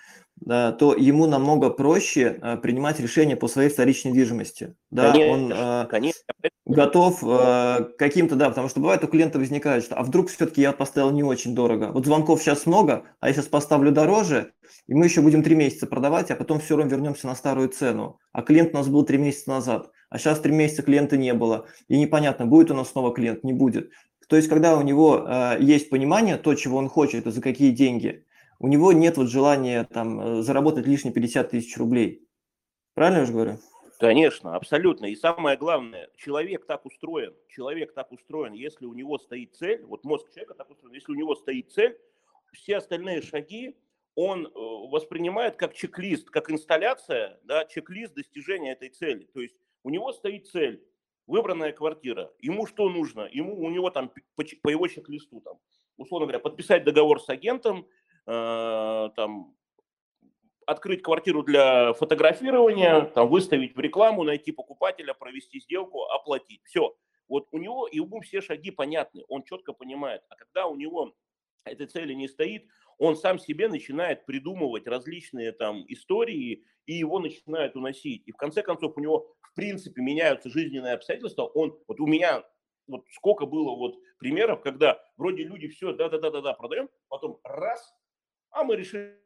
да, 0.45 0.71
то 0.71 0.93
ему 0.93 1.25
намного 1.25 1.69
проще 1.69 2.37
а, 2.41 2.57
принимать 2.57 2.99
решения 2.99 3.35
по 3.35 3.47
своей 3.47 3.69
вторичной 3.69 4.11
недвижимости. 4.11 4.75
Да, 4.91 5.11
конечно, 5.11 5.33
он 5.33 5.53
а, 5.55 5.85
конечно. 5.85 6.21
готов 6.65 7.23
а, 7.23 7.87
каким-то, 7.97 8.35
да, 8.35 8.49
потому 8.49 8.67
что 8.67 8.81
бывает 8.81 9.03
у 9.03 9.07
клиента 9.07 9.39
возникает, 9.39 9.83
что 9.83 9.95
а 9.95 10.03
вдруг 10.03 10.29
все-таки 10.29 10.61
я 10.61 10.73
поставил 10.73 11.11
не 11.11 11.23
очень 11.23 11.55
дорого. 11.55 11.91
Вот 11.93 12.05
звонков 12.05 12.41
сейчас 12.41 12.65
много, 12.65 13.03
а 13.19 13.27
я 13.27 13.33
сейчас 13.33 13.47
поставлю 13.47 13.91
дороже, 13.91 14.51
и 14.87 14.93
мы 14.93 15.05
еще 15.05 15.21
будем 15.21 15.43
три 15.43 15.55
месяца 15.55 15.87
продавать, 15.87 16.29
а 16.31 16.35
потом 16.35 16.59
все 16.59 16.75
равно 16.75 16.91
вернемся 16.91 17.27
на 17.27 17.35
старую 17.35 17.69
цену. 17.69 18.19
А 18.31 18.41
клиент 18.41 18.73
у 18.73 18.77
нас 18.77 18.87
был 18.87 19.03
три 19.03 19.17
месяца 19.17 19.49
назад, 19.49 19.91
а 20.09 20.17
сейчас 20.17 20.39
три 20.39 20.53
месяца 20.53 20.83
клиента 20.83 21.15
не 21.15 21.33
было. 21.33 21.67
И 21.87 21.97
непонятно, 21.97 22.45
будет 22.45 22.71
у 22.71 22.73
нас 22.73 22.89
снова 22.89 23.13
клиент, 23.13 23.43
не 23.43 23.53
будет. 23.53 23.91
То 24.27 24.35
есть, 24.35 24.49
когда 24.49 24.77
у 24.77 24.81
него 24.81 25.25
э, 25.27 25.57
есть 25.59 25.89
понимание, 25.89 26.37
то, 26.37 26.53
чего 26.55 26.77
он 26.77 26.89
хочет 26.89 27.27
и 27.27 27.31
за 27.31 27.41
какие 27.41 27.71
деньги, 27.71 28.25
у 28.63 28.67
него 28.69 28.93
нет 28.93 29.17
вот 29.17 29.29
желания 29.29 29.83
там 29.83 30.21
э, 30.21 30.41
заработать 30.41 30.87
лишние 30.87 31.13
50 31.13 31.49
тысяч 31.49 31.77
рублей. 31.77 32.25
Правильно 32.93 33.19
я 33.19 33.25
же 33.25 33.33
говорю? 33.33 33.59
Конечно, 33.99 34.55
абсолютно. 34.55 35.07
И 35.07 35.17
самое 35.17 35.57
главное, 35.57 36.09
человек 36.15 36.65
так 36.65 36.85
устроен, 36.85 37.33
человек 37.49 37.93
так 37.93 38.13
устроен, 38.13 38.53
если 38.53 38.85
у 38.85 38.93
него 38.93 39.17
стоит 39.19 39.53
цель, 39.53 39.83
вот 39.83 40.05
мозг 40.05 40.31
человека 40.33 40.53
так 40.53 40.69
устроен, 40.69 40.95
если 40.95 41.11
у 41.11 41.15
него 41.15 41.35
стоит 41.35 41.73
цель, 41.73 41.97
все 42.53 42.77
остальные 42.77 43.21
шаги 43.21 43.75
он 44.15 44.45
э, 44.45 44.49
воспринимает 44.55 45.57
как 45.57 45.73
чек-лист, 45.73 46.29
как 46.29 46.49
инсталляция, 46.49 47.41
да, 47.43 47.65
чек-лист 47.65 48.13
достижения 48.13 48.71
этой 48.71 48.89
цели. 48.89 49.27
То 49.33 49.41
есть 49.41 49.57
у 49.83 49.89
него 49.89 50.13
стоит 50.13 50.47
цель 50.47 50.81
выбранная 51.27 51.73
квартира. 51.73 52.31
Ему 52.39 52.65
что 52.65 52.87
нужно? 52.87 53.27
Ему, 53.29 53.59
у 53.59 53.69
него 53.69 53.89
там 53.89 54.09
по, 54.35 54.45
по 54.61 54.69
его 54.69 54.87
чек-листу, 54.87 55.41
там, 55.41 55.59
условно 55.97 56.27
говоря, 56.27 56.39
подписать 56.39 56.85
договор 56.85 57.21
с 57.21 57.27
агентом, 57.27 57.87
э, 58.27 59.09
там, 59.15 59.55
открыть 60.65 61.01
квартиру 61.01 61.43
для 61.43 61.93
фотографирования, 61.93 63.01
там, 63.01 63.29
выставить 63.29 63.75
в 63.75 63.79
рекламу, 63.79 64.23
найти 64.23 64.51
покупателя, 64.51 65.13
провести 65.13 65.59
сделку, 65.59 66.03
оплатить. 66.05 66.61
Все. 66.65 66.95
Вот 67.27 67.47
у 67.51 67.57
него, 67.57 67.87
и 67.87 67.97
ему 67.97 68.21
все 68.21 68.41
шаги 68.41 68.71
понятны, 68.71 69.23
он 69.27 69.43
четко 69.43 69.73
понимает. 69.73 70.21
А 70.29 70.35
когда 70.35 70.67
у 70.67 70.75
него 70.75 71.13
этой 71.65 71.87
цели 71.87 72.13
не 72.13 72.27
стоит, 72.27 72.67
он 72.97 73.15
сам 73.15 73.39
себе 73.39 73.67
начинает 73.67 74.25
придумывать 74.25 74.87
различные 74.87 75.51
там 75.51 75.83
истории, 75.87 76.63
и 76.85 76.93
его 76.93 77.19
начинают 77.19 77.75
уносить. 77.75 78.27
И 78.27 78.31
в 78.31 78.37
конце 78.37 78.61
концов 78.61 78.97
у 78.97 79.01
него 79.01 79.35
в 79.41 79.55
принципе 79.55 80.01
меняются 80.01 80.49
жизненные 80.49 80.93
обстоятельства. 80.93 81.43
Он, 81.43 81.77
вот 81.87 81.99
у 81.99 82.07
меня 82.07 82.43
вот 82.87 83.05
сколько 83.11 83.45
было 83.45 83.75
вот 83.75 83.95
примеров, 84.17 84.61
когда 84.61 85.01
вроде 85.17 85.43
люди 85.43 85.67
все, 85.67 85.93
да-да-да-да-да, 85.93 86.53
продаем, 86.53 86.89
потом 87.07 87.39
раз, 87.43 87.93
а 88.53 88.63
мы 88.63 88.75
решили 88.75 89.17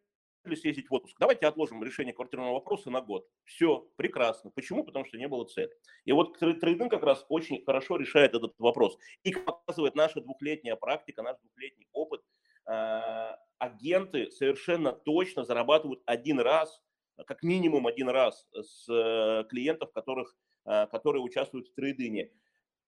съездить 0.56 0.90
в 0.90 0.94
отпуск. 0.94 1.16
Давайте 1.20 1.46
отложим 1.46 1.84
решение 1.84 2.14
квартирного 2.14 2.54
вопроса 2.54 2.90
на 2.90 3.02
год. 3.02 3.28
Все, 3.44 3.88
прекрасно. 3.98 4.50
Почему? 4.52 4.84
Потому 4.84 5.06
что 5.06 5.18
не 5.18 5.28
было 5.28 5.46
цели. 5.46 5.70
И 6.06 6.12
вот 6.14 6.38
трейдинг 6.40 6.90
как 6.90 7.04
раз 7.04 7.26
очень 7.30 7.64
хорошо 7.66 7.98
решает 7.98 8.34
этот 8.34 8.56
вопрос. 8.58 8.98
И 9.24 9.34
показывает 9.34 9.96
наша 9.96 10.22
двухлетняя 10.22 10.76
практика, 10.76 11.22
наш 11.22 11.38
двухлетний 11.40 11.88
опыт, 11.92 12.22
э, 12.70 13.36
агенты 13.58 14.32
совершенно 14.32 14.94
точно 14.94 15.44
зарабатывают 15.44 16.02
один 16.06 16.40
раз, 16.40 16.82
как 17.26 17.44
минимум 17.44 17.88
один 17.88 18.10
раз 18.10 18.48
с 18.54 18.88
э, 18.90 19.44
клиентов, 19.50 19.92
которых, 19.92 20.36
э, 20.66 20.88
которые 20.88 21.22
участвуют 21.22 21.68
в 21.68 21.74
трейдинге. 21.74 22.32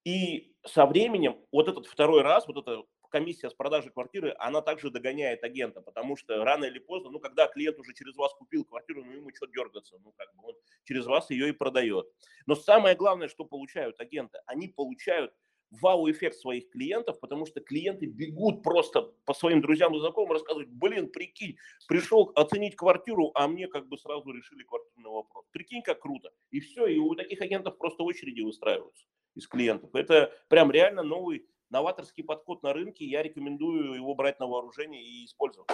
И 0.05 0.55
со 0.65 0.85
временем 0.85 1.37
вот 1.51 1.67
этот 1.67 1.87
второй 1.87 2.21
раз, 2.21 2.47
вот 2.47 2.57
эта 2.57 2.83
комиссия 3.09 3.49
с 3.49 3.53
продажи 3.53 3.89
квартиры, 3.89 4.35
она 4.39 4.61
также 4.61 4.89
догоняет 4.89 5.43
агента, 5.43 5.81
потому 5.81 6.15
что 6.15 6.43
рано 6.43 6.65
или 6.65 6.79
поздно, 6.79 7.09
ну, 7.09 7.19
когда 7.19 7.47
клиент 7.47 7.79
уже 7.79 7.93
через 7.93 8.15
вас 8.15 8.33
купил 8.33 8.63
квартиру, 8.65 9.03
ну, 9.03 9.11
ему 9.11 9.29
что 9.35 9.47
дергаться, 9.47 9.97
ну, 10.03 10.13
как 10.17 10.33
бы 10.35 10.49
он 10.49 10.55
через 10.85 11.05
вас 11.05 11.29
ее 11.29 11.49
и 11.49 11.51
продает. 11.51 12.07
Но 12.45 12.55
самое 12.55 12.95
главное, 12.95 13.27
что 13.27 13.45
получают 13.45 13.99
агенты, 13.99 14.39
они 14.45 14.67
получают 14.67 15.33
вау-эффект 15.71 16.35
своих 16.35 16.69
клиентов, 16.69 17.19
потому 17.19 17.45
что 17.45 17.61
клиенты 17.61 18.07
бегут 18.07 18.63
просто 18.63 19.13
по 19.25 19.33
своим 19.33 19.61
друзьям 19.61 19.95
и 19.95 19.99
знакомым 19.99 20.31
рассказывать, 20.33 20.69
блин, 20.69 21.09
прикинь, 21.09 21.57
пришел 21.87 22.31
оценить 22.35 22.75
квартиру, 22.75 23.31
а 23.35 23.47
мне 23.47 23.67
как 23.67 23.87
бы 23.87 23.97
сразу 23.97 24.31
решили 24.31 24.63
квартирный 24.63 25.11
вопрос. 25.11 25.45
Прикинь, 25.51 25.81
как 25.83 25.99
круто. 25.99 26.31
И 26.51 26.59
все, 26.59 26.87
и 26.87 26.97
у 26.97 27.13
таких 27.15 27.41
агентов 27.41 27.77
просто 27.77 28.03
очереди 28.03 28.41
выстраиваются 28.41 29.05
из 29.35 29.47
клиентов. 29.47 29.93
Это 29.93 30.33
прям 30.49 30.71
реально 30.71 31.03
новый 31.03 31.45
новаторский 31.69 32.23
подход 32.23 32.63
на 32.63 32.73
рынке. 32.73 33.05
Я 33.05 33.23
рекомендую 33.23 33.95
его 33.95 34.15
брать 34.15 34.39
на 34.39 34.47
вооружение 34.47 35.03
и 35.03 35.25
использовать. 35.25 35.69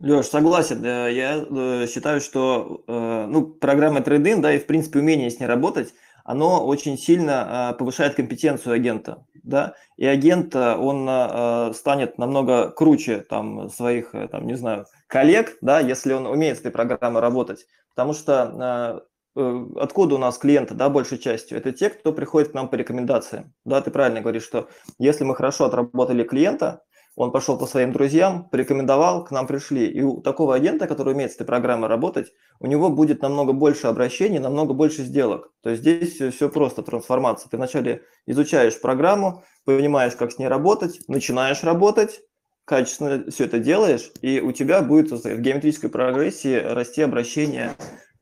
Леш, 0.00 0.26
согласен. 0.26 0.84
Я 0.84 1.46
э, 1.48 1.86
считаю, 1.86 2.20
что 2.20 2.82
э, 2.88 3.26
ну, 3.28 3.46
программа 3.46 4.00
трейдинг, 4.00 4.42
да, 4.42 4.52
и 4.52 4.58
в 4.58 4.66
принципе 4.66 4.98
умение 4.98 5.30
с 5.30 5.38
ней 5.38 5.46
работать, 5.46 5.94
оно 6.24 6.64
очень 6.66 6.98
сильно 6.98 7.74
повышает 7.78 8.14
компетенцию 8.14 8.74
агента, 8.74 9.26
да, 9.42 9.74
и 9.96 10.06
агент, 10.06 10.54
он 10.54 11.74
станет 11.74 12.16
намного 12.16 12.70
круче 12.70 13.20
там 13.20 13.68
своих, 13.70 14.14
э, 14.14 14.28
там, 14.28 14.46
не 14.46 14.54
знаю, 14.54 14.86
коллег, 15.06 15.58
да, 15.60 15.78
если 15.78 16.12
он 16.12 16.26
умеет 16.26 16.56
с 16.56 16.60
этой 16.60 16.72
программой 16.72 17.20
работать, 17.20 17.66
потому 17.90 18.14
что 18.14 19.02
э, 19.02 19.11
откуда 19.34 20.16
у 20.16 20.18
нас 20.18 20.38
клиенты, 20.38 20.74
да, 20.74 20.88
большей 20.88 21.18
частью, 21.18 21.58
это 21.58 21.72
те, 21.72 21.90
кто 21.90 22.12
приходит 22.12 22.50
к 22.50 22.54
нам 22.54 22.68
по 22.68 22.74
рекомендациям, 22.74 23.52
да, 23.64 23.80
ты 23.80 23.90
правильно 23.90 24.20
говоришь, 24.20 24.44
что 24.44 24.68
если 24.98 25.24
мы 25.24 25.34
хорошо 25.34 25.64
отработали 25.64 26.22
клиента, 26.22 26.82
он 27.14 27.30
пошел 27.30 27.58
по 27.58 27.66
своим 27.66 27.92
друзьям, 27.92 28.48
порекомендовал, 28.48 29.24
к 29.24 29.30
нам 29.30 29.46
пришли. 29.46 29.86
И 29.86 30.00
у 30.00 30.22
такого 30.22 30.54
агента, 30.54 30.86
который 30.86 31.12
умеет 31.12 31.32
с 31.32 31.34
этой 31.34 31.44
программой 31.44 31.88
работать, 31.88 32.32
у 32.58 32.66
него 32.66 32.88
будет 32.88 33.20
намного 33.20 33.52
больше 33.52 33.86
обращений, 33.86 34.38
намного 34.38 34.72
больше 34.72 35.02
сделок. 35.02 35.52
То 35.62 35.70
есть 35.70 35.82
здесь 35.82 36.34
все 36.34 36.48
просто, 36.48 36.82
трансформация. 36.82 37.50
Ты 37.50 37.58
вначале 37.58 38.02
изучаешь 38.26 38.80
программу, 38.80 39.44
понимаешь, 39.64 40.16
как 40.16 40.32
с 40.32 40.38
ней 40.38 40.48
работать, 40.48 41.00
начинаешь 41.06 41.62
работать, 41.62 42.22
качественно 42.64 43.30
все 43.30 43.44
это 43.44 43.58
делаешь, 43.58 44.10
и 44.22 44.40
у 44.40 44.52
тебя 44.52 44.80
будет 44.80 45.10
в 45.10 45.40
геометрической 45.40 45.90
прогрессии 45.90 46.54
расти 46.54 47.02
обращение 47.02 47.74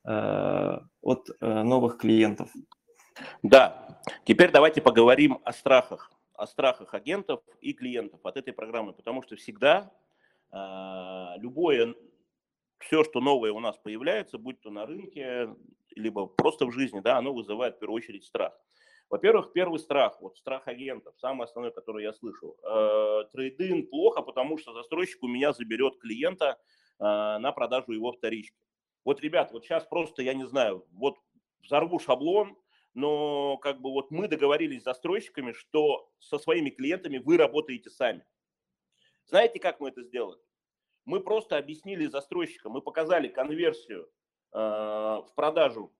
э, 0.05 0.79
от 1.03 1.31
э, 1.41 1.63
новых 1.63 1.99
клиентов. 1.99 2.51
Да, 3.43 4.01
теперь 4.25 4.51
давайте 4.51 4.81
поговорим 4.81 5.39
о 5.45 5.53
страхах 5.53 6.11
о 6.41 6.47
страхах 6.47 6.95
агентов 6.95 7.43
и 7.61 7.75
клиентов 7.75 8.21
от 8.25 8.39
этой 8.39 8.55
программы, 8.55 8.95
потому 8.95 9.23
что 9.23 9.37
всегда 9.37 9.93
э, 10.51 10.57
любое, 11.37 11.95
все, 12.79 13.05
что 13.05 13.21
новое 13.21 13.53
у 13.53 13.61
нас 13.61 13.77
появляется, 13.77 14.39
будь 14.39 14.59
то 14.63 14.71
на 14.71 14.87
рынке, 14.87 15.55
либо 15.95 16.27
просто 16.27 16.65
в 16.65 16.73
жизни, 16.73 17.01
да, 17.01 17.19
оно 17.19 17.35
вызывает 17.35 17.77
в 17.77 17.79
первую 17.79 17.99
очередь 17.99 18.25
страх. 18.25 18.59
Во-первых, 19.11 19.53
первый 19.53 19.79
страх, 19.79 20.19
вот 20.23 20.39
страх 20.39 20.67
агентов, 20.67 21.15
самый 21.19 21.45
основной, 21.45 21.73
который 21.73 22.05
я 22.05 22.15
слышу. 22.15 22.57
Э, 22.63 23.25
трейдинг 23.33 23.91
плохо, 23.91 24.23
потому 24.23 24.57
что 24.57 24.73
застройщик 24.73 25.23
у 25.23 25.29
меня 25.29 25.53
заберет 25.53 25.99
клиента 25.99 26.59
на 27.03 27.53
продажу 27.53 27.93
его 27.93 28.13
вторички. 28.13 28.59
Вот, 29.05 29.21
ребят, 29.21 29.53
вот 29.53 29.65
сейчас 29.65 29.85
просто, 29.85 30.23
я 30.23 30.35
не 30.35 30.47
знаю, 30.47 30.87
вот 30.93 31.19
взорву 31.63 31.99
шаблон, 31.99 32.57
но 32.95 33.57
как 33.59 33.81
бы 33.81 33.91
вот 33.93 34.11
мы 34.11 34.29
договорились 34.29 34.83
с 34.83 34.85
застройщиками, 34.85 35.53
что 35.53 36.11
со 36.19 36.39
своими 36.39 36.71
клиентами 36.71 37.19
вы 37.19 37.37
работаете 37.37 37.91
сами. 37.91 38.25
Знаете, 39.27 39.61
как 39.61 39.81
мы 39.81 39.89
это 39.89 40.03
сделали? 40.03 40.41
Мы 41.05 41.21
просто 41.21 41.57
объяснили 41.57 42.07
застройщикам, 42.07 42.73
мы 42.73 42.83
показали 42.83 43.29
конверсию 43.29 44.11
э, 44.53 44.59
в 44.59 45.31
продажу, 45.35 45.95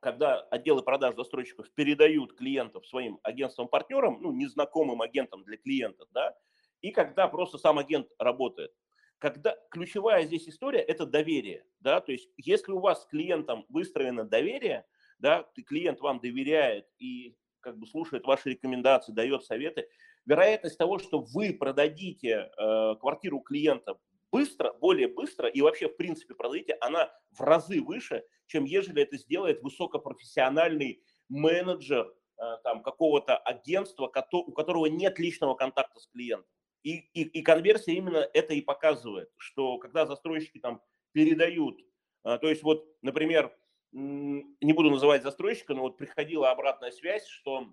когда 0.00 0.40
отделы 0.40 0.82
продаж 0.82 1.14
застройщиков 1.14 1.70
передают 1.72 2.34
клиентов 2.34 2.86
своим 2.86 3.18
агентствам-партнерам, 3.22 4.18
ну, 4.20 4.32
незнакомым 4.32 5.02
агентам 5.02 5.44
для 5.44 5.56
клиентов, 5.56 6.08
да, 6.12 6.36
и 6.80 6.90
когда 6.90 7.28
просто 7.28 7.58
сам 7.58 7.78
агент 7.78 8.08
работает. 8.18 8.72
Когда 9.20 9.56
ключевая 9.70 10.24
здесь 10.26 10.48
история– 10.48 10.80
это 10.80 11.06
доверие, 11.06 11.64
да, 11.78 12.00
то 12.00 12.10
есть 12.10 12.28
если 12.36 12.72
у 12.72 12.80
вас 12.80 13.02
с 13.02 13.06
клиентом 13.06 13.64
выстроено 13.68 14.24
доверие– 14.24 14.84
да, 15.20 15.46
клиент 15.66 16.00
вам 16.00 16.18
доверяет 16.20 16.86
и 16.98 17.36
как 17.60 17.78
бы 17.78 17.86
слушает 17.86 18.24
ваши 18.24 18.50
рекомендации, 18.50 19.12
дает 19.12 19.44
советы, 19.44 19.88
вероятность 20.24 20.78
того, 20.78 20.98
что 20.98 21.20
вы 21.20 21.52
продадите 21.52 22.50
э, 22.56 22.94
квартиру 22.98 23.40
клиента 23.40 23.98
быстро, 24.32 24.72
более 24.80 25.08
быстро 25.08 25.48
и 25.48 25.60
вообще 25.60 25.88
в 25.88 25.96
принципе 25.96 26.34
продадите, 26.34 26.76
она 26.80 27.10
в 27.32 27.40
разы 27.42 27.82
выше, 27.82 28.24
чем 28.46 28.64
ежели 28.64 29.02
это 29.02 29.18
сделает 29.18 29.62
высокопрофессиональный 29.62 31.02
менеджер 31.28 32.06
э, 32.38 32.42
там 32.64 32.82
какого-то 32.82 33.36
агентства, 33.36 34.10
у 34.32 34.52
которого 34.52 34.86
нет 34.86 35.18
личного 35.18 35.54
контакта 35.54 36.00
с 36.00 36.06
клиентом. 36.06 36.48
И, 36.82 36.96
и, 37.12 37.22
и 37.22 37.42
конверсия 37.42 37.92
именно 37.92 38.28
это 38.32 38.54
и 38.54 38.60
показывает, 38.60 39.30
что 39.36 39.78
когда 39.78 40.06
застройщики 40.06 40.58
там 40.58 40.82
передают, 41.12 41.78
э, 42.24 42.38
то 42.38 42.48
есть 42.48 42.62
вот, 42.62 42.86
например, 43.02 43.54
не 43.92 44.72
буду 44.72 44.90
называть 44.90 45.22
застройщика, 45.22 45.74
но 45.74 45.82
вот 45.82 45.96
приходила 45.96 46.50
обратная 46.50 46.92
связь, 46.92 47.26
что, 47.26 47.72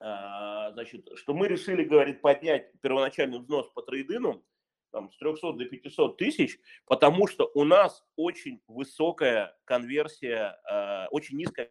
а, 0.00 0.72
значит, 0.72 1.08
что 1.14 1.32
мы 1.32 1.46
решили, 1.46 1.84
говорит, 1.84 2.20
поднять 2.20 2.72
первоначальный 2.80 3.38
взнос 3.38 3.68
по 3.70 3.82
трейдину 3.82 4.44
там, 4.90 5.10
с 5.12 5.16
300 5.16 5.52
до 5.52 5.64
500 5.64 6.16
тысяч, 6.16 6.58
потому 6.86 7.26
что 7.26 7.50
у 7.54 7.64
нас 7.64 8.04
очень 8.16 8.62
высокая 8.66 9.56
конверсия, 9.64 10.58
а, 10.68 11.06
очень 11.10 11.36
низкая 11.36 11.70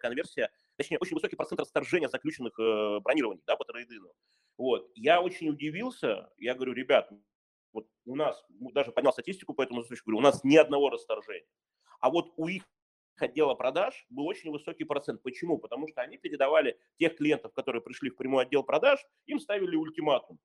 конверсия, 0.00 0.50
точнее, 0.76 0.98
очень 1.00 1.14
высокий 1.14 1.36
процент 1.36 1.60
расторжения 1.60 2.08
заключенных 2.08 2.56
э, 2.60 3.00
бронирований 3.00 3.42
да, 3.46 3.56
по 3.56 3.64
трейдину. 3.64 4.12
Вот. 4.58 4.90
Я 4.94 5.22
очень 5.22 5.48
удивился, 5.48 6.30
я 6.36 6.54
говорю, 6.54 6.74
ребят, 6.74 7.10
вот 7.72 7.86
у 8.04 8.16
нас, 8.16 8.44
даже 8.74 8.90
поднял 8.90 9.12
статистику 9.12 9.54
по 9.54 9.62
этому 9.62 9.84
случаю, 9.84 10.02
говорю, 10.04 10.18
у 10.18 10.22
нас 10.22 10.42
ни 10.42 10.56
одного 10.56 10.90
расторжения. 10.90 11.48
А 12.00 12.10
вот 12.10 12.32
у 12.36 12.48
их 12.48 12.64
отдела 13.16 13.54
продаж 13.54 14.06
был 14.10 14.26
очень 14.26 14.50
высокий 14.50 14.84
процент. 14.84 15.22
Почему? 15.22 15.58
Потому 15.58 15.88
что 15.88 16.02
они 16.02 16.18
передавали 16.18 16.78
тех 16.98 17.16
клиентов, 17.16 17.52
которые 17.54 17.82
пришли 17.82 18.10
в 18.10 18.16
прямой 18.16 18.44
отдел 18.44 18.62
продаж, 18.62 19.00
им 19.26 19.38
ставили 19.38 19.76
ультиматум. 19.76 20.38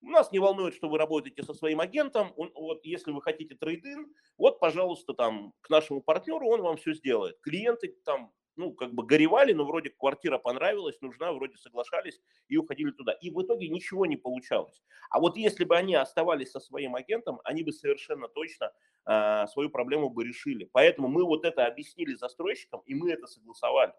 Нас 0.00 0.30
не 0.32 0.38
волнует, 0.38 0.74
что 0.74 0.88
вы 0.88 0.96
работаете 0.96 1.42
со 1.42 1.54
своим 1.54 1.80
агентом. 1.80 2.32
Он, 2.36 2.50
вот, 2.54 2.84
если 2.84 3.10
вы 3.10 3.20
хотите 3.20 3.54
трейдинг, 3.54 4.08
вот, 4.36 4.60
пожалуйста, 4.60 5.12
там, 5.12 5.52
к 5.60 5.70
нашему 5.70 6.00
партнеру, 6.00 6.48
он 6.48 6.62
вам 6.62 6.76
все 6.76 6.94
сделает. 6.94 7.38
Клиенты 7.40 7.96
там 8.04 8.32
ну, 8.58 8.72
как 8.72 8.92
бы 8.92 9.06
горевали, 9.06 9.52
но 9.52 9.64
вроде 9.64 9.90
квартира 9.90 10.36
понравилась, 10.36 11.00
нужна, 11.00 11.32
вроде 11.32 11.56
соглашались 11.56 12.20
и 12.48 12.56
уходили 12.56 12.90
туда. 12.90 13.12
И 13.12 13.30
в 13.30 13.40
итоге 13.40 13.68
ничего 13.68 14.04
не 14.04 14.16
получалось. 14.16 14.82
А 15.10 15.20
вот 15.20 15.36
если 15.36 15.64
бы 15.64 15.76
они 15.76 15.94
оставались 15.94 16.50
со 16.50 16.60
своим 16.60 16.96
агентом, 16.96 17.40
они 17.44 17.62
бы 17.62 17.72
совершенно 17.72 18.28
точно 18.28 18.72
э, 19.06 19.46
свою 19.52 19.70
проблему 19.70 20.10
бы 20.10 20.24
решили. 20.24 20.68
Поэтому 20.72 21.06
мы 21.06 21.24
вот 21.24 21.44
это 21.44 21.66
объяснили 21.66 22.14
застройщикам, 22.14 22.80
и 22.84 22.94
мы 22.94 23.12
это 23.12 23.28
согласовали. 23.28 23.94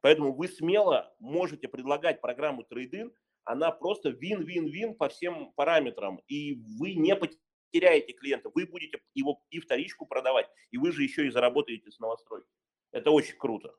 Поэтому 0.00 0.34
вы 0.34 0.48
смело 0.48 1.14
можете 1.18 1.68
предлагать 1.68 2.22
программу 2.22 2.62
трейдин, 2.64 3.12
она 3.44 3.70
просто 3.70 4.10
вин-вин-вин 4.10 4.94
по 4.94 5.08
всем 5.08 5.52
параметрам, 5.54 6.20
и 6.28 6.54
вы 6.78 6.94
не 6.94 7.14
потеряете 7.14 8.12
клиента, 8.14 8.50
вы 8.54 8.66
будете 8.66 9.00
его 9.14 9.42
и 9.50 9.60
вторичку 9.60 10.06
продавать, 10.06 10.48
и 10.70 10.78
вы 10.78 10.92
же 10.92 11.02
еще 11.02 11.26
и 11.26 11.30
заработаете 11.30 11.90
с 11.90 11.98
новостройки. 11.98 12.48
Это 12.92 13.10
очень 13.10 13.36
круто. 13.36 13.74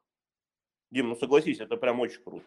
Дим, 0.92 1.10
ну 1.10 1.16
согласись, 1.16 1.60
это 1.60 1.78
прям 1.78 2.00
очень 2.00 2.22
круто. 2.24 2.46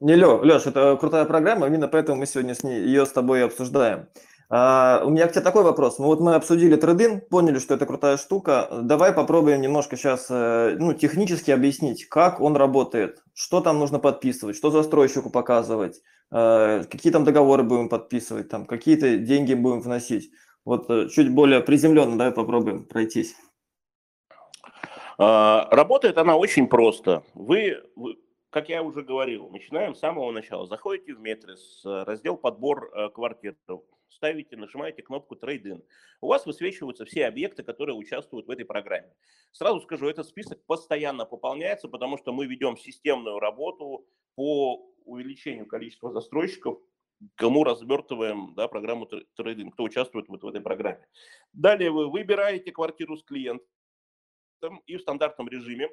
Не, 0.00 0.16
Лё, 0.16 0.40
Леш, 0.42 0.66
это 0.66 0.96
крутая 0.96 1.24
программа, 1.24 1.66
именно 1.66 1.88
поэтому 1.88 2.18
мы 2.18 2.26
сегодня 2.26 2.54
с 2.54 2.62
ней, 2.62 2.80
ее 2.80 3.06
с 3.06 3.12
тобой 3.12 3.44
обсуждаем. 3.44 4.08
А, 4.50 5.02
у 5.04 5.10
меня 5.10 5.26
к 5.28 5.32
тебе 5.32 5.42
такой 5.42 5.62
вопрос. 5.62 5.98
Ну 5.98 6.06
вот 6.06 6.20
мы 6.20 6.34
обсудили 6.34 6.76
трейдин, 6.76 7.20
поняли, 7.20 7.58
что 7.58 7.74
это 7.74 7.84
крутая 7.84 8.16
штука. 8.16 8.68
Давай 8.82 9.12
попробуем 9.12 9.60
немножко 9.60 9.96
сейчас 9.96 10.26
э, 10.30 10.76
ну, 10.78 10.94
технически 10.94 11.50
объяснить, 11.50 12.06
как 12.08 12.40
он 12.40 12.56
работает, 12.56 13.22
что 13.34 13.60
там 13.60 13.78
нужно 13.78 13.98
подписывать, 13.98 14.56
что 14.56 14.70
застройщику 14.70 15.28
показывать, 15.28 16.00
э, 16.32 16.84
какие 16.90 17.12
там 17.12 17.24
договоры 17.24 17.62
будем 17.62 17.90
подписывать, 17.90 18.48
там 18.48 18.64
какие-то 18.64 19.18
деньги 19.18 19.52
будем 19.52 19.80
вносить. 19.80 20.30
Вот 20.64 20.88
э, 20.88 21.08
чуть 21.10 21.30
более 21.30 21.60
приземленно 21.60 22.16
давай 22.16 22.32
попробуем 22.32 22.84
пройтись. 22.84 23.36
А, 25.18 25.68
работает 25.70 26.16
она 26.16 26.36
очень 26.36 26.68
просто. 26.68 27.24
Вы, 27.34 27.82
как 28.50 28.68
я 28.68 28.82
уже 28.82 29.02
говорил, 29.02 29.50
начинаем 29.50 29.94
с 29.94 29.98
самого 29.98 30.30
начала. 30.30 30.66
Заходите 30.66 31.14
в 31.14 31.20
Метрис, 31.20 31.82
раздел 31.84 32.36
подбор 32.36 32.90
квартир, 33.12 33.56
ставите, 34.08 34.56
нажимаете 34.56 35.02
кнопку 35.02 35.34
Trade-in. 35.34 35.82
У 36.20 36.28
вас 36.28 36.46
высвечиваются 36.46 37.04
все 37.04 37.26
объекты, 37.26 37.62
которые 37.62 37.96
участвуют 37.96 38.46
в 38.46 38.50
этой 38.50 38.64
программе. 38.64 39.12
Сразу 39.52 39.80
скажу, 39.80 40.08
этот 40.08 40.26
список 40.26 40.64
постоянно 40.66 41.24
пополняется, 41.24 41.88
потому 41.88 42.16
что 42.16 42.32
мы 42.32 42.46
ведем 42.46 42.76
системную 42.76 43.38
работу 43.38 44.06
по 44.36 44.88
увеличению 45.04 45.66
количества 45.66 46.12
застройщиков, 46.12 46.78
кому 47.34 47.64
развертываем 47.64 48.54
да, 48.54 48.68
программу 48.68 49.06
трейдинг, 49.06 49.74
кто 49.74 49.84
участвует 49.84 50.28
вот 50.28 50.42
в 50.42 50.46
этой 50.46 50.60
программе. 50.60 51.06
Далее 51.52 51.90
вы 51.90 52.08
выбираете 52.08 52.70
квартиру 52.70 53.16
с 53.16 53.24
клиентом 53.24 53.66
и 54.86 54.96
в 54.96 55.00
стандартном 55.00 55.48
режиме 55.48 55.88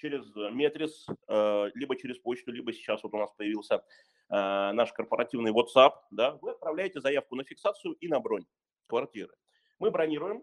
через 0.00 0.34
Метрис, 0.34 1.06
э, 1.28 1.70
либо 1.74 1.96
через 1.96 2.18
почту, 2.18 2.52
либо 2.52 2.72
сейчас 2.72 3.02
вот 3.02 3.14
у 3.14 3.18
нас 3.18 3.30
появился 3.36 3.76
э, 3.76 3.80
наш 4.28 4.92
корпоративный 4.92 5.52
WhatsApp, 5.52 5.92
да, 6.10 6.38
вы 6.40 6.52
отправляете 6.52 7.00
заявку 7.00 7.36
на 7.36 7.44
фиксацию 7.44 7.94
и 7.94 8.08
на 8.08 8.20
бронь 8.20 8.46
квартиры. 8.86 9.32
Мы 9.78 9.90
бронируем, 9.90 10.42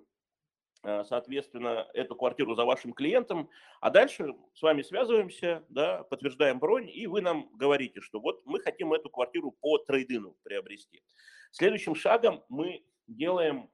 э, 0.83 1.03
соответственно, 1.05 1.87
эту 1.93 2.15
квартиру 2.15 2.55
за 2.55 2.65
вашим 2.65 2.93
клиентом, 2.93 3.49
а 3.81 3.89
дальше 3.89 4.35
с 4.53 4.61
вами 4.61 4.83
связываемся, 4.83 5.65
да, 5.69 6.03
подтверждаем 6.03 6.59
бронь, 6.59 6.89
и 6.89 7.07
вы 7.07 7.21
нам 7.21 7.49
говорите, 7.55 8.01
что 8.01 8.19
вот 8.19 8.45
мы 8.45 8.59
хотим 8.59 8.93
эту 8.93 9.09
квартиру 9.09 9.51
по 9.51 9.79
трейдину 9.79 10.37
приобрести. 10.43 11.01
Следующим 11.51 11.95
шагом 11.95 12.43
мы 12.49 12.83
делаем 13.07 13.69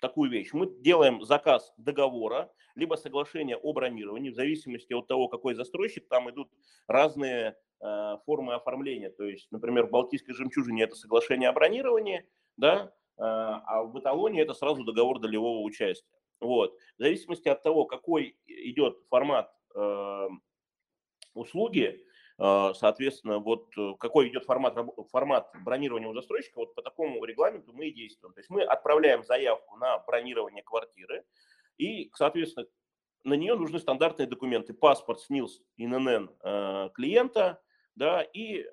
такую 0.00 0.30
вещь. 0.30 0.50
Мы 0.52 0.66
делаем 0.80 1.22
заказ 1.22 1.72
договора, 1.76 2.52
либо 2.74 2.96
соглашение 2.96 3.56
о 3.56 3.72
бронировании, 3.72 4.30
в 4.30 4.34
зависимости 4.34 4.92
от 4.92 5.06
того, 5.06 5.28
какой 5.28 5.54
застройщик, 5.54 6.08
там 6.08 6.30
идут 6.30 6.50
разные 6.86 7.56
э, 7.80 8.16
формы 8.24 8.54
оформления. 8.54 9.10
То 9.10 9.24
есть, 9.24 9.50
например, 9.50 9.86
в 9.86 9.90
Балтийской 9.90 10.34
жемчужине 10.34 10.84
это 10.84 10.94
соглашение 10.94 11.48
о 11.48 11.52
бронировании, 11.52 12.26
да, 12.56 12.92
э, 13.18 13.22
а 13.22 13.82
в 13.84 13.98
эталоне 13.98 14.42
это 14.42 14.54
сразу 14.54 14.84
договор 14.84 15.20
долевого 15.20 15.60
участия. 15.60 16.18
Вот. 16.40 16.74
В 16.96 17.02
зависимости 17.02 17.48
от 17.48 17.62
того, 17.62 17.84
какой 17.84 18.36
идет 18.46 18.96
формат 19.10 19.52
э, 19.74 20.28
услуги, 21.34 22.04
соответственно, 22.74 23.38
вот 23.38 23.68
э, 23.76 23.94
какой 23.98 24.28
идет 24.28 24.44
формат, 24.44 24.74
формат 25.10 25.50
бронирования 25.62 26.08
у 26.08 26.14
застройщика, 26.14 26.56
вот 26.56 26.74
по 26.74 26.82
такому 26.82 27.22
регламенту 27.24 27.72
мы 27.74 27.88
и 27.88 27.92
действуем. 27.92 28.32
То 28.32 28.40
есть 28.40 28.48
мы 28.48 28.62
отправляем 28.62 29.22
заявку 29.24 29.76
на 29.76 29.98
бронирование 29.98 30.62
квартиры, 30.62 31.24
и, 31.76 32.10
соответственно, 32.14 32.66
на 33.24 33.34
нее 33.34 33.54
нужны 33.56 33.78
стандартные 33.78 34.26
документы, 34.26 34.72
паспорт, 34.72 35.20
СНИЛС, 35.20 35.60
ИНН 35.76 36.30
э, 36.42 36.90
клиента, 36.94 37.60
да, 37.94 38.22
и 38.22 38.66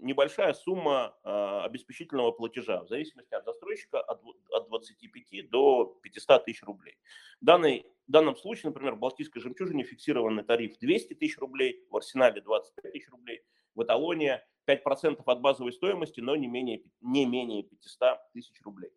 небольшая 0.00 0.52
сумма 0.54 1.16
э, 1.24 1.60
обеспечительного 1.64 2.32
платежа, 2.32 2.82
в 2.82 2.88
зависимости 2.88 3.34
от 3.34 3.44
застройщика 3.44 4.00
от, 4.00 4.22
от 4.50 4.68
25 4.68 5.50
до 5.50 5.98
500 6.02 6.44
тысяч 6.44 6.62
рублей. 6.62 6.96
В, 7.40 7.44
данной, 7.44 7.86
в 8.06 8.10
данном 8.10 8.36
случае, 8.36 8.70
например, 8.70 8.94
в 8.94 8.98
Балтийской 8.98 9.40
жемчужине 9.40 9.84
фиксированный 9.84 10.42
тариф 10.42 10.78
200 10.78 11.14
тысяч 11.14 11.38
рублей, 11.38 11.84
в 11.90 11.96
Арсенале 11.96 12.40
25 12.40 12.92
тысяч 12.92 13.08
рублей, 13.10 13.42
в 13.74 13.82
Эталоне 13.82 14.42
5% 14.66 15.22
от 15.24 15.40
базовой 15.40 15.72
стоимости, 15.72 16.20
но 16.20 16.36
не 16.36 16.46
менее, 16.46 16.82
не 17.00 17.26
менее 17.26 17.62
500 17.62 18.18
тысяч 18.32 18.60
рублей. 18.62 18.90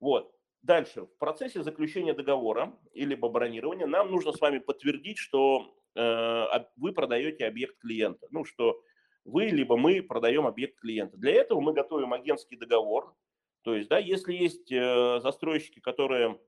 Вот. 0.00 0.34
Дальше, 0.62 1.02
в 1.02 1.18
процессе 1.18 1.62
заключения 1.62 2.14
договора 2.14 2.74
или 2.94 3.14
бронирования 3.14 3.86
нам 3.86 4.10
нужно 4.10 4.32
с 4.32 4.40
вами 4.40 4.58
подтвердить, 4.58 5.18
что 5.18 5.76
э, 5.94 6.44
вы 6.76 6.92
продаете 6.92 7.46
объект 7.46 7.78
клиента. 7.80 8.26
Ну, 8.30 8.44
что 8.44 8.80
вы 9.24 9.46
либо 9.46 9.76
мы 9.76 10.02
продаем 10.02 10.46
объект 10.46 10.78
клиента. 10.80 11.16
Для 11.16 11.32
этого 11.32 11.60
мы 11.60 11.72
готовим 11.72 12.12
агентский 12.12 12.56
договор. 12.56 13.14
То 13.62 13.74
есть, 13.74 13.88
да, 13.88 13.98
если 13.98 14.34
есть 14.34 14.70
э, 14.70 15.20
застройщики, 15.20 15.80
которые, 15.80 16.38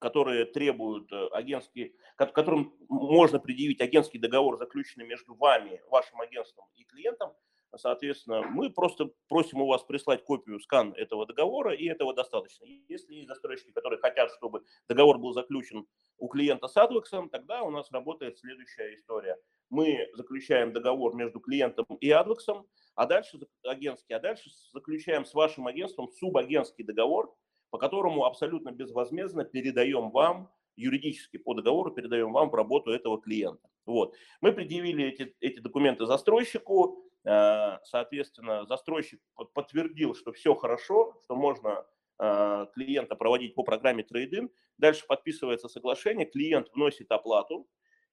которые 0.00 0.44
требуют 0.44 1.12
э, 1.12 1.28
агентский, 1.32 1.94
которым 2.16 2.74
можно 2.88 3.38
предъявить 3.38 3.80
агентский 3.80 4.18
договор, 4.18 4.58
заключенный 4.58 5.06
между 5.06 5.34
вами, 5.34 5.80
вашим 5.88 6.20
агентством 6.20 6.66
и 6.74 6.84
клиентом, 6.84 7.32
Соответственно, 7.76 8.42
мы 8.42 8.70
просто 8.70 9.10
просим 9.28 9.62
у 9.62 9.66
вас 9.66 9.82
прислать 9.82 10.24
копию, 10.24 10.60
скан 10.60 10.92
этого 10.94 11.26
договора, 11.26 11.74
и 11.74 11.86
этого 11.86 12.14
достаточно. 12.14 12.64
Если 12.88 13.14
есть 13.14 13.28
застройщики, 13.28 13.72
которые 13.72 13.98
хотят, 13.98 14.30
чтобы 14.32 14.62
договор 14.88 15.18
был 15.18 15.32
заключен 15.32 15.86
у 16.18 16.28
клиента 16.28 16.68
с 16.68 16.76
Advex, 16.76 17.28
тогда 17.30 17.62
у 17.62 17.70
нас 17.70 17.90
работает 17.90 18.38
следующая 18.38 18.94
история. 18.94 19.36
Мы 19.70 20.08
заключаем 20.14 20.72
договор 20.72 21.14
между 21.14 21.40
клиентом 21.40 21.86
и 22.00 22.10
Advex, 22.10 22.64
а 22.94 23.06
дальше 23.06 23.40
агентский, 23.64 24.14
а 24.14 24.20
дальше 24.20 24.50
заключаем 24.72 25.24
с 25.24 25.32
вашим 25.32 25.66
агентством 25.66 26.10
субагентский 26.10 26.84
договор, 26.84 27.34
по 27.70 27.78
которому 27.78 28.26
абсолютно 28.26 28.70
безвозмездно 28.70 29.44
передаем 29.44 30.10
вам 30.10 30.50
юридически 30.76 31.36
по 31.36 31.54
договору 31.54 31.90
передаем 31.90 32.32
вам 32.32 32.50
в 32.50 32.54
работу 32.54 32.90
этого 32.90 33.20
клиента. 33.20 33.68
Вот. 33.86 34.14
Мы 34.40 34.52
предъявили 34.52 35.04
эти, 35.04 35.34
эти 35.40 35.60
документы 35.60 36.06
застройщику, 36.06 37.04
соответственно, 37.24 38.66
застройщик 38.66 39.20
подтвердил, 39.54 40.14
что 40.14 40.32
все 40.32 40.54
хорошо, 40.54 41.16
что 41.24 41.36
можно 41.36 41.86
э, 42.18 42.66
клиента 42.74 43.14
проводить 43.14 43.54
по 43.54 43.62
программе 43.62 44.02
трейдинг. 44.02 44.52
Дальше 44.78 45.06
подписывается 45.06 45.68
соглашение, 45.68 46.26
клиент 46.26 46.68
вносит 46.72 47.12
оплату, 47.12 47.68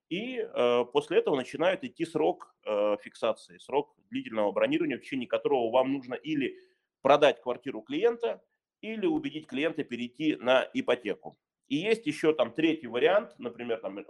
и 0.10 0.38
э, 0.38 0.86
после 0.94 1.18
этого 1.18 1.36
начинает 1.36 1.84
идти 1.84 2.06
срок 2.06 2.56
фиксации, 3.02 3.58
срок 3.58 3.96
длительного 4.12 4.52
бронирования, 4.52 4.98
в 4.98 5.02
течение 5.02 5.28
которого 5.28 5.72
вам 5.72 5.94
нужно 5.94 6.14
или 6.14 6.56
продать 7.02 7.42
квартиру 7.42 7.82
клиента, 7.82 8.44
или 8.82 9.06
убедить 9.06 9.48
клиента 9.48 9.84
перейти 9.84 10.36
на 10.36 10.70
ипотеку. 10.74 11.38
И 11.70 11.76
есть 11.76 12.08
еще 12.08 12.34
там 12.34 12.52
третий 12.52 12.88
вариант, 12.88 13.36
например, 13.38 13.80
там 13.80 14.04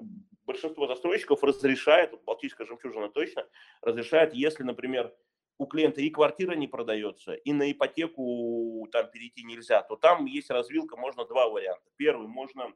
большинство 0.46 0.88
застройщиков 0.88 1.44
разрешает, 1.44 2.12
Балтийская 2.24 2.66
жемчужина 2.66 3.10
точно, 3.10 3.46
разрешает, 3.82 4.34
если, 4.34 4.64
например, 4.64 5.14
у 5.58 5.66
клиента 5.66 6.00
и 6.00 6.10
квартира 6.10 6.54
не 6.54 6.70
продается, 6.70 7.34
и 7.34 7.52
на 7.52 7.70
ипотеку 7.70 8.88
там 8.94 9.12
перейти 9.12 9.44
нельзя, 9.44 9.84
то 9.84 9.98
там 9.98 10.26
есть 10.26 10.50
развилка, 10.50 10.96
можно 10.96 11.26
два 11.26 11.50
варианта. 11.50 11.84
Первый, 11.98 12.28
можно 12.30 12.74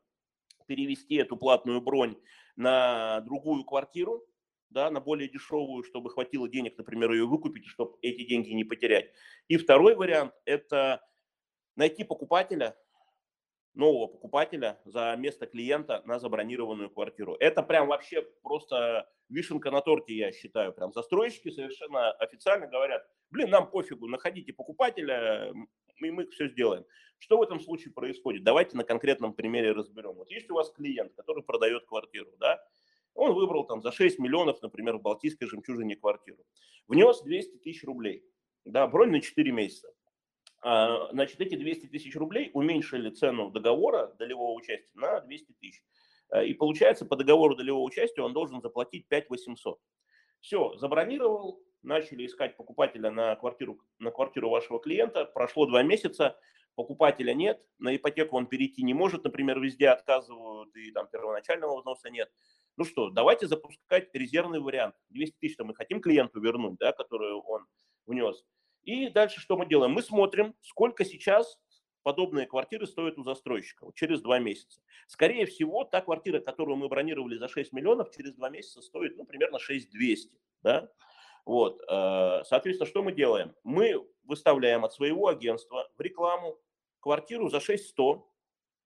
перевести 0.67 1.15
эту 1.15 1.37
платную 1.37 1.79
бронь 1.79 2.17
на 2.57 3.21
другую 3.21 3.63
квартиру, 3.63 4.27
да, 4.69 4.89
на 4.91 4.99
более 4.99 5.29
дешевую, 5.29 5.83
чтобы 5.83 6.09
хватило 6.09 6.49
денег, 6.49 6.77
например, 6.77 7.11
ее 7.13 7.25
выкупить, 7.25 7.67
чтобы 7.67 7.97
эти 8.01 8.25
деньги 8.25 8.51
не 8.51 8.65
потерять. 8.65 9.11
И 9.47 9.55
второй 9.55 9.95
вариант– 9.95 10.33
это 10.45 11.01
найти 11.77 12.03
покупателя, 12.03 12.75
нового 13.73 14.07
покупателя 14.07 14.79
за 14.85 15.15
место 15.17 15.47
клиента 15.47 16.01
на 16.05 16.19
забронированную 16.19 16.89
квартиру. 16.89 17.35
Это 17.39 17.63
прям 17.63 17.87
вообще 17.87 18.21
просто 18.41 19.09
вишенка 19.29 19.71
на 19.71 19.81
торте, 19.81 20.15
я 20.15 20.31
считаю. 20.31 20.73
Прям 20.73 20.93
застройщики 20.93 21.49
совершенно 21.49 22.11
официально 22.11 22.67
говорят, 22.67 23.05
блин, 23.31 23.49
нам 23.49 23.69
пофигу, 23.69 24.07
находите 24.07 24.53
покупателя, 24.53 25.53
и 26.01 26.11
мы 26.11 26.27
все 26.27 26.47
сделаем. 26.47 26.85
Что 27.17 27.37
в 27.37 27.41
этом 27.41 27.59
случае 27.59 27.93
происходит? 27.93 28.43
Давайте 28.43 28.77
на 28.77 28.83
конкретном 28.83 29.33
примере 29.33 29.71
разберем. 29.71 30.13
Вот 30.13 30.29
есть 30.29 30.49
у 30.51 30.55
вас 30.55 30.71
клиент, 30.71 31.13
который 31.15 31.41
продает 31.41 31.85
квартиру, 31.85 32.31
да, 32.37 32.61
он 33.15 33.33
выбрал 33.33 33.65
там 33.65 33.81
за 33.81 33.91
6 33.91 34.19
миллионов, 34.19 34.61
например, 34.61 34.97
в 34.97 35.01
Балтийской 35.01 35.47
жемчужине 35.47 35.95
квартиру. 35.95 36.43
Внес 36.87 37.21
200 37.21 37.57
тысяч 37.57 37.83
рублей, 37.83 38.25
да, 38.65 38.87
бронь 38.87 39.11
на 39.11 39.21
4 39.21 39.51
месяца. 39.51 39.93
А, 40.63 41.09
значит, 41.11 41.41
эти 41.41 41.55
200 41.55 41.87
тысяч 41.87 42.15
рублей 42.15 42.49
уменьшили 42.53 43.09
цену 43.09 43.51
договора 43.51 44.07
долевого 44.17 44.53
участия 44.53 44.91
на 44.93 45.19
200 45.19 45.51
тысяч. 45.59 45.83
Э, 46.31 46.45
и 46.45 46.53
получается, 46.53 47.05
по 47.05 47.17
договору 47.17 47.55
долевого 47.55 47.83
участия 47.83 48.21
он 48.21 48.31
должен 48.31 48.61
заплатить 48.61 49.07
5 49.09 49.29
800. 49.29 49.79
Все, 50.39 50.73
забронировал, 50.77 51.61
начали 51.81 52.25
искать 52.25 52.55
покупателя 52.55 53.11
на 53.11 53.35
квартиру, 53.35 53.79
на 53.99 54.11
квартиру 54.11 54.49
вашего 54.49 54.79
клиента. 54.79 55.25
Прошло 55.25 55.65
два 55.65 55.83
месяца, 55.83 56.39
покупателя 56.75 57.33
нет, 57.33 57.61
на 57.77 57.93
ипотеку 57.93 58.37
он 58.37 58.47
перейти 58.47 58.83
не 58.83 58.93
может, 58.93 59.25
например, 59.25 59.59
везде 59.59 59.89
отказывают, 59.89 60.73
и 60.77 60.91
там 60.91 61.07
первоначального 61.07 61.77
взноса 61.77 62.09
нет. 62.09 62.31
Ну 62.77 62.85
что, 62.85 63.09
давайте 63.09 63.47
запускать 63.47 64.09
резервный 64.13 64.61
вариант. 64.61 64.95
200 65.09 65.35
тысяч 65.39 65.57
мы 65.59 65.75
хотим 65.75 65.99
клиенту 65.99 66.39
вернуть, 66.39 66.77
да, 66.79 66.93
которую 66.93 67.41
он 67.41 67.65
внес. 68.05 68.43
И 68.83 69.09
дальше 69.09 69.39
что 69.39 69.57
мы 69.57 69.65
делаем? 69.65 69.91
Мы 69.91 70.01
смотрим, 70.01 70.55
сколько 70.61 71.05
сейчас 71.05 71.59
подобные 72.03 72.45
квартиры 72.45 72.85
стоят 72.85 73.17
у 73.17 73.23
застройщика 73.23 73.85
вот 73.85 73.95
через 73.95 74.21
два 74.21 74.39
месяца. 74.39 74.81
Скорее 75.07 75.45
всего, 75.45 75.83
та 75.85 76.01
квартира, 76.01 76.39
которую 76.39 76.77
мы 76.77 76.89
бронировали 76.89 77.37
за 77.37 77.47
6 77.47 77.71
миллионов, 77.73 78.11
через 78.11 78.33
два 78.33 78.49
месяца 78.49 78.81
стоит 78.81 79.17
ну, 79.17 79.25
примерно 79.25 79.59
6200. 79.59 80.37
Да? 80.63 80.89
Вот. 81.45 81.81
Э, 81.89 82.43
соответственно, 82.45 82.89
что 82.89 83.03
мы 83.03 83.11
делаем? 83.11 83.55
Мы 83.63 84.05
выставляем 84.23 84.85
от 84.85 84.93
своего 84.93 85.27
агентства 85.27 85.89
в 85.97 86.01
рекламу 86.01 86.57
квартиру 86.99 87.49
за 87.49 87.59
6100, 87.59 88.29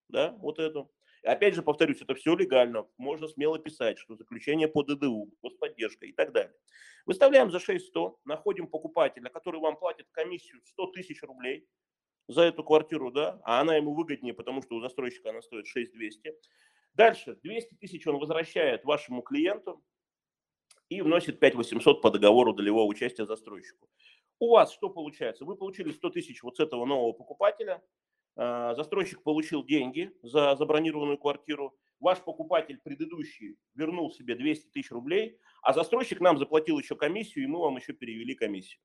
да, 0.10 0.36
вот 0.40 0.60
эту. 0.60 0.92
Опять 1.28 1.56
же, 1.56 1.62
повторюсь, 1.62 2.02
это 2.02 2.16
все 2.16 2.36
легально. 2.38 2.88
Можно 2.98 3.28
смело 3.28 3.60
писать, 3.60 4.00
что 4.00 4.16
заключение 4.16 4.70
по 4.70 4.82
ДДУ, 4.84 5.30
господдержка 5.44 6.06
и 6.06 6.14
так 6.14 6.32
далее. 6.32 6.54
Выставляем 7.06 7.52
за 7.52 7.60
6100, 7.60 8.20
находим 8.24 8.68
покупателя, 8.68 9.30
который 9.30 9.60
вам 9.60 9.78
платит 9.78 10.08
комиссию 10.12 10.62
100 10.64 10.88
тысяч 10.88 11.22
рублей 11.24 11.68
за 12.30 12.44
эту 12.44 12.64
квартиру, 12.64 13.12
да, 13.12 13.42
а 13.44 13.60
она 13.60 13.76
ему 13.76 13.94
выгоднее, 13.94 14.34
потому 14.34 14.62
что 14.62 14.76
у 14.76 14.80
застройщика 14.80 15.32
она 15.32 15.42
стоит 15.42 15.68
6200. 15.68 16.34
Дальше 16.94 17.38
200 17.44 17.76
тысяч 17.76 18.08
он 18.08 18.20
возвращает 18.20 18.86
вашему 18.86 19.22
клиенту 19.22 19.84
и 20.88 21.02
вносит 21.02 21.42
5800 21.42 22.02
по 22.02 22.10
договору 22.10 22.54
долевого 22.54 22.86
участия 22.86 23.26
застройщику. 23.26 23.90
У 24.40 24.52
вас 24.52 24.72
что 24.72 24.90
получается? 24.90 25.44
Вы 25.44 25.58
получили 25.58 25.92
100 25.92 26.10
тысяч 26.12 26.42
вот 26.42 26.56
с 26.56 26.60
этого 26.62 26.86
нового 26.86 27.12
покупателя, 27.12 27.84
застройщик 28.38 29.24
получил 29.24 29.64
деньги 29.64 30.12
за 30.22 30.56
забронированную 30.56 31.18
квартиру, 31.18 31.76
ваш 32.00 32.20
покупатель 32.20 32.80
предыдущий 32.84 33.58
вернул 33.74 34.12
себе 34.12 34.36
200 34.36 34.70
тысяч 34.70 34.92
рублей, 34.92 35.40
а 35.62 35.74
застройщик 35.74 36.20
нам 36.22 36.38
заплатил 36.38 36.80
еще 36.80 36.96
комиссию, 36.96 37.46
и 37.46 37.48
мы 37.48 37.60
вам 37.60 37.78
еще 37.78 37.94
перевели 37.94 38.36
комиссию. 38.36 38.82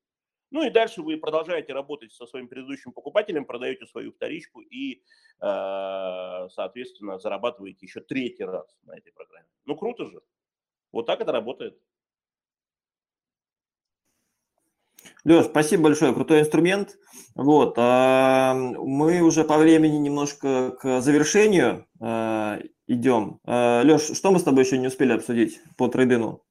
Ну 0.53 0.63
и 0.63 0.69
дальше 0.69 1.01
вы 1.01 1.17
продолжаете 1.17 1.73
работать 1.73 2.13
со 2.13 2.27
своим 2.27 2.47
предыдущим 2.47 2.91
покупателем, 2.91 3.45
продаете 3.45 3.87
свою 3.87 4.11
вторичку 4.11 4.61
и, 4.61 5.03
а, 5.39 6.47
соответственно, 6.49 7.17
зарабатываете 7.17 7.85
еще 7.87 8.01
третий 8.01 8.43
раз 8.43 8.77
на 8.83 8.95
этой 8.95 9.11
программе. 9.11 9.47
Ну 9.65 9.75
круто 9.75 10.05
же. 10.05 10.21
Вот 10.91 11.07
так 11.07 11.21
это 11.21 11.31
работает. 11.31 11.81
Леш, 15.25 15.45
спасибо 15.45 15.83
большое, 15.83 16.13
крутой 16.13 16.41
инструмент. 16.41 16.97
Вот, 17.33 17.75
а, 17.77 18.53
мы 18.53 19.21
уже 19.21 19.45
по 19.45 19.57
времени 19.57 19.95
немножко 19.95 20.71
к 20.71 20.99
завершению 20.99 21.87
а, 22.01 22.59
идем. 22.87 23.39
А, 23.45 23.83
Леш, 23.83 24.01
что 24.01 24.31
мы 24.31 24.39
с 24.39 24.43
тобой 24.43 24.65
еще 24.65 24.77
не 24.77 24.87
успели 24.87 25.13
обсудить 25.13 25.61
по 25.77 25.87
трейдину? 25.87 26.43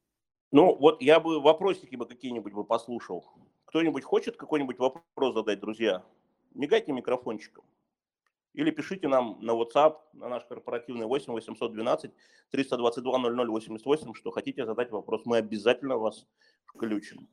Ну, 0.52 0.74
вот 0.74 1.02
я 1.02 1.20
бы 1.20 1.40
вопросики 1.40 1.96
бы 1.96 2.06
какие-нибудь 2.06 2.54
бы 2.54 2.64
послушал. 2.64 3.26
Кто-нибудь 3.66 4.04
хочет 4.04 4.36
какой-нибудь 4.36 4.78
вопрос 4.78 5.34
задать, 5.34 5.60
друзья? 5.60 6.02
Мигайте 6.54 6.92
микрофончиком. 6.92 7.64
Или 8.54 8.70
пишите 8.70 9.06
нам 9.06 9.38
на 9.42 9.52
WhatsApp, 9.52 9.96
на 10.14 10.28
наш 10.28 10.44
корпоративный 10.44 11.06
8 11.06 11.32
812 11.32 12.10
322 12.50 13.18
0088, 13.46 14.14
что 14.14 14.30
хотите 14.30 14.64
задать 14.64 14.90
вопрос. 14.90 15.22
Мы 15.26 15.36
обязательно 15.38 15.98
вас 15.98 16.26
включим. 16.66 17.28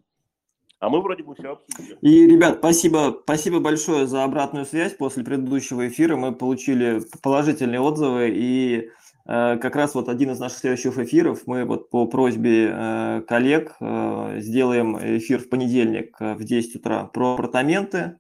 А 0.79 0.87
мы 0.89 1.01
вроде 1.01 1.23
бы 1.23 1.35
все 1.35 1.51
обсудили. 1.51 1.97
И, 2.01 2.25
ребят, 2.25 2.59
спасибо, 2.59 3.19
спасибо 3.23 3.59
большое 3.59 4.07
за 4.07 4.23
обратную 4.23 4.65
связь. 4.65 4.93
После 4.93 5.25
предыдущего 5.25 5.87
эфира 5.89 6.15
мы 6.15 6.33
получили 6.33 7.01
положительные 7.21 7.81
отзывы. 7.81 8.29
И 8.33 8.89
э, 9.25 9.57
как 9.57 9.75
раз 9.75 9.93
вот 9.93 10.07
один 10.07 10.31
из 10.31 10.39
наших 10.39 10.59
следующих 10.59 10.97
эфиров 10.97 11.41
мы 11.47 11.65
вот 11.65 11.89
по 11.89 12.05
просьбе 12.05 12.69
э, 12.71 13.21
коллег 13.27 13.75
э, 13.81 14.37
сделаем 14.39 14.97
эфир 14.97 15.39
в 15.39 15.49
понедельник 15.49 16.15
в 16.17 16.41
10 16.45 16.77
утра 16.77 17.03
про 17.05 17.33
апартаменты. 17.33 18.17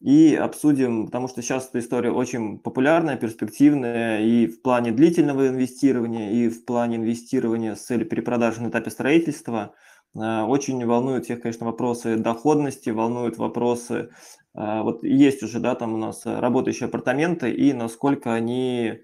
И 0.00 0.34
обсудим, 0.34 1.06
потому 1.06 1.28
что 1.28 1.40
сейчас 1.42 1.68
эта 1.68 1.78
история 1.78 2.10
очень 2.10 2.58
популярная, 2.58 3.14
перспективная 3.14 4.20
и 4.20 4.48
в 4.48 4.60
плане 4.60 4.90
длительного 4.90 5.46
инвестирования, 5.46 6.32
и 6.32 6.48
в 6.48 6.64
плане 6.64 6.96
инвестирования 6.96 7.76
с 7.76 7.82
целью 7.82 8.08
перепродажи 8.08 8.60
на 8.60 8.70
этапе 8.70 8.90
строительства– 8.90 9.74
очень 10.14 10.84
волнуют 10.84 11.24
всех, 11.24 11.40
конечно, 11.40 11.66
вопросы 11.66 12.16
доходности, 12.16 12.90
волнуют 12.90 13.38
вопросы, 13.38 14.10
э, 14.54 14.82
вот 14.82 15.04
есть 15.04 15.42
уже, 15.42 15.58
да, 15.58 15.74
там 15.74 15.94
у 15.94 15.96
нас 15.96 16.26
работающие 16.26 16.88
апартаменты, 16.88 17.50
и 17.50 17.72
насколько 17.72 18.34
они, 18.34 19.00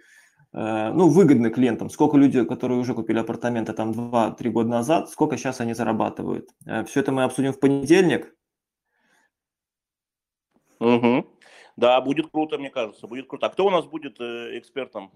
э, 0.52 0.92
ну, 0.92 1.08
выгодны 1.08 1.50
клиентам, 1.50 1.88
сколько 1.88 2.18
люди, 2.18 2.44
которые 2.44 2.78
уже 2.78 2.94
купили 2.94 3.18
апартаменты 3.18 3.72
там 3.72 3.92
2-3 3.92 4.50
года 4.50 4.68
назад, 4.68 5.08
сколько 5.08 5.36
сейчас 5.38 5.60
они 5.60 5.74
зарабатывают. 5.74 6.50
Все 6.86 7.00
это 7.00 7.12
мы 7.12 7.24
обсудим 7.24 7.52
в 7.52 7.60
понедельник. 7.60 8.34
Угу. 10.80 11.26
Да, 11.76 12.00
будет 12.00 12.30
круто, 12.30 12.58
мне 12.58 12.70
кажется, 12.70 13.06
будет 13.06 13.28
круто. 13.28 13.46
А 13.46 13.50
кто 13.50 13.66
у 13.66 13.70
нас 13.70 13.86
будет 13.86 14.20
экспертом? 14.20 15.10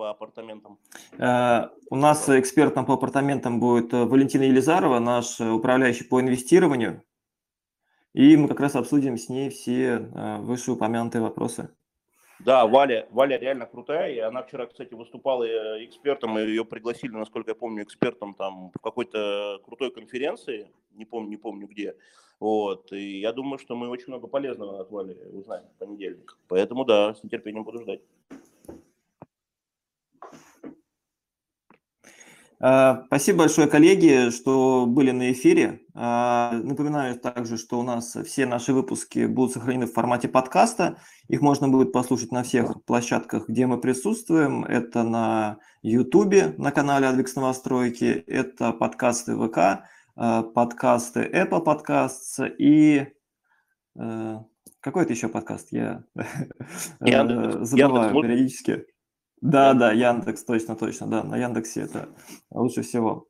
По 0.00 0.08
апартаментам? 0.08 0.78
Э, 1.18 1.68
у 1.90 1.96
нас 1.96 2.26
экспертом 2.30 2.86
по 2.86 2.94
апартаментам 2.94 3.60
будет 3.60 3.92
э, 3.92 4.06
Валентина 4.06 4.44
Елизарова, 4.44 4.98
наш 4.98 5.38
э, 5.40 5.50
управляющий 5.50 6.04
по 6.04 6.18
инвестированию. 6.22 7.02
И 8.14 8.34
мы 8.38 8.48
как 8.48 8.60
раз 8.60 8.76
обсудим 8.76 9.18
с 9.18 9.28
ней 9.28 9.50
все 9.50 9.98
вышеупомянутые 10.40 11.20
вопросы. 11.20 11.68
Да, 12.38 12.66
Валя, 12.66 13.06
Валя 13.10 13.38
реально 13.38 13.66
крутая, 13.66 14.14
и 14.14 14.18
она 14.18 14.42
вчера, 14.42 14.66
кстати, 14.66 14.94
выступала 14.94 15.44
экспертом, 15.84 16.38
и 16.38 16.46
ее 16.46 16.64
пригласили, 16.64 17.12
насколько 17.12 17.50
я 17.50 17.54
помню, 17.54 17.82
экспертом 17.82 18.32
там 18.34 18.70
в 18.74 18.80
какой-то 18.80 19.60
крутой 19.66 19.90
конференции, 19.90 20.70
не 20.92 21.04
помню, 21.04 21.28
не 21.28 21.36
помню 21.36 21.66
где. 21.66 21.94
Вот, 22.40 22.90
и 22.90 23.20
я 23.20 23.32
думаю, 23.32 23.58
что 23.58 23.76
мы 23.76 23.88
очень 23.90 24.08
много 24.08 24.28
полезного 24.28 24.80
от 24.80 24.90
Вали 24.90 25.14
узнаем 25.30 25.64
в 25.76 25.78
понедельник. 25.78 26.38
Поэтому 26.48 26.86
да, 26.86 27.14
с 27.14 27.22
нетерпением 27.22 27.64
буду 27.64 27.82
ждать. 27.82 28.00
Спасибо 32.60 33.38
большое, 33.38 33.68
коллеги, 33.68 34.30
что 34.30 34.84
были 34.86 35.12
на 35.12 35.32
эфире. 35.32 35.80
А, 35.94 36.52
напоминаю 36.62 37.18
также, 37.18 37.56
что 37.56 37.78
у 37.78 37.82
нас 37.82 38.14
все 38.26 38.44
наши 38.44 38.74
выпуски 38.74 39.24
будут 39.24 39.54
сохранены 39.54 39.86
в 39.86 39.94
формате 39.94 40.28
подкаста. 40.28 40.98
Их 41.28 41.40
можно 41.40 41.68
будет 41.68 41.90
послушать 41.90 42.32
на 42.32 42.42
всех 42.42 42.84
площадках, 42.84 43.48
где 43.48 43.66
мы 43.66 43.80
присутствуем. 43.80 44.64
Это 44.64 45.04
на 45.04 45.56
YouTube, 45.80 46.58
на 46.58 46.70
канале 46.70 47.06
Адвикс 47.06 47.34
Новостройки, 47.34 48.24
это 48.26 48.72
подкасты 48.72 49.36
ВК, 49.36 49.86
а, 50.16 50.42
подкасты 50.42 51.30
Apple 51.32 51.64
Podcasts 51.64 52.46
и... 52.58 53.06
Э, 53.98 54.38
какой 54.80 55.04
это 55.04 55.14
еще 55.14 55.28
подкаст? 55.28 55.72
Я 55.72 56.04
забываю 57.00 58.22
периодически. 58.22 58.84
Да, 59.40 59.72
да, 59.72 59.92
Яндекс, 59.92 60.44
точно, 60.44 60.76
точно, 60.76 61.06
да, 61.06 61.22
на 61.22 61.36
Яндексе 61.36 61.82
это 61.82 62.10
лучше 62.50 62.82
всего. 62.82 63.26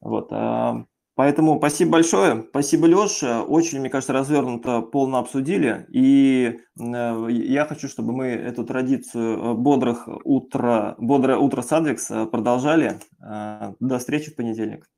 Вот, 0.00 0.28
а, 0.32 0.84
поэтому 1.14 1.58
спасибо 1.58 1.92
большое, 1.92 2.46
спасибо, 2.50 2.88
Леша, 2.88 3.44
очень, 3.44 3.78
мне 3.78 3.88
кажется, 3.88 4.12
развернуто, 4.12 4.80
полно 4.80 5.18
обсудили, 5.18 5.86
и 5.90 6.58
э, 6.80 7.26
я 7.30 7.64
хочу, 7.66 7.86
чтобы 7.86 8.12
мы 8.12 8.26
эту 8.26 8.64
традицию 8.64 9.38
э, 9.38 9.54
бодрых 9.54 10.08
утра, 10.24 10.96
бодрое 10.98 11.38
утро 11.38 11.62
с 11.62 11.72
Адвекс 11.72 12.10
э, 12.10 12.26
продолжали. 12.26 12.98
До 13.20 13.98
встречи 13.98 14.30
в 14.30 14.36
понедельник. 14.36 14.88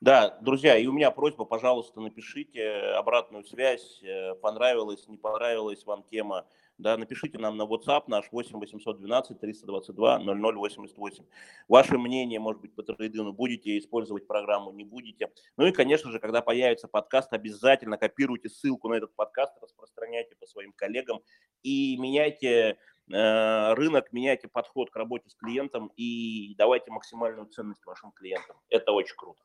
Да, 0.00 0.38
друзья, 0.40 0.76
и 0.76 0.86
у 0.86 0.92
меня 0.92 1.10
просьба, 1.10 1.44
пожалуйста, 1.44 2.00
напишите 2.00 2.64
обратную 2.96 3.44
связь, 3.44 4.00
понравилась, 4.42 5.08
не 5.08 5.16
понравилась 5.16 5.84
вам 5.84 6.04
тема, 6.04 6.46
да, 6.78 6.96
напишите 6.96 7.38
нам 7.38 7.56
на 7.56 7.62
WhatsApp 7.62 8.04
наш 8.06 8.30
8 8.30 8.58
812 8.58 9.40
322 9.40 10.18
0088. 10.18 11.24
Ваше 11.66 11.98
мнение, 11.98 12.38
может 12.38 12.62
быть, 12.62 12.74
по 12.74 12.82
трейдину, 12.84 13.32
будете 13.32 13.76
использовать 13.78 14.26
программу, 14.26 14.70
не 14.72 14.84
будете. 14.84 15.32
Ну 15.56 15.66
и, 15.66 15.72
конечно 15.72 16.12
же, 16.12 16.20
когда 16.20 16.40
появится 16.40 16.86
подкаст, 16.86 17.32
обязательно 17.32 17.98
копируйте 17.98 18.48
ссылку 18.48 18.88
на 18.88 18.94
этот 18.94 19.14
подкаст, 19.16 19.54
распространяйте 19.60 20.36
по 20.36 20.46
своим 20.46 20.72
коллегам 20.72 21.20
и 21.64 21.96
меняйте 21.98 22.78
э, 23.10 23.74
рынок, 23.74 24.12
меняйте 24.12 24.46
подход 24.46 24.90
к 24.90 24.96
работе 24.96 25.28
с 25.28 25.34
клиентом 25.34 25.90
и 25.96 26.54
давайте 26.56 26.92
максимальную 26.92 27.48
ценность 27.48 27.84
вашим 27.84 28.12
клиентам. 28.12 28.56
Это 28.70 28.92
очень 28.92 29.16
круто. 29.16 29.42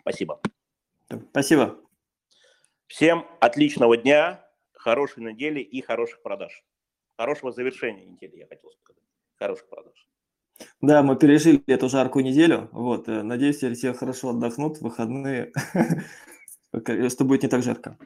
Спасибо. 0.00 0.40
Спасибо. 1.30 1.78
Всем 2.86 3.26
отличного 3.40 3.96
дня 3.96 4.45
хорошей 4.86 5.24
недели 5.24 5.58
и 5.58 5.82
хороших 5.82 6.22
продаж. 6.22 6.62
Хорошего 7.18 7.50
завершения 7.50 8.06
недели, 8.06 8.36
я 8.36 8.46
хотел 8.46 8.70
сказать. 8.70 9.02
Хороших 9.36 9.68
продаж. 9.68 10.08
Да, 10.80 11.02
мы 11.02 11.16
пережили 11.16 11.60
эту 11.66 11.88
жаркую 11.88 12.24
неделю. 12.24 12.68
Вот, 12.72 13.08
э, 13.08 13.22
надеюсь, 13.22 13.56
все 13.56 13.92
хорошо 13.92 14.28
отдохнут 14.28 14.78
в 14.78 14.82
выходные, 14.82 15.52
что 17.10 17.24
будет 17.24 17.42
не 17.42 17.48
так 17.48 17.62
жарко. 17.64 17.98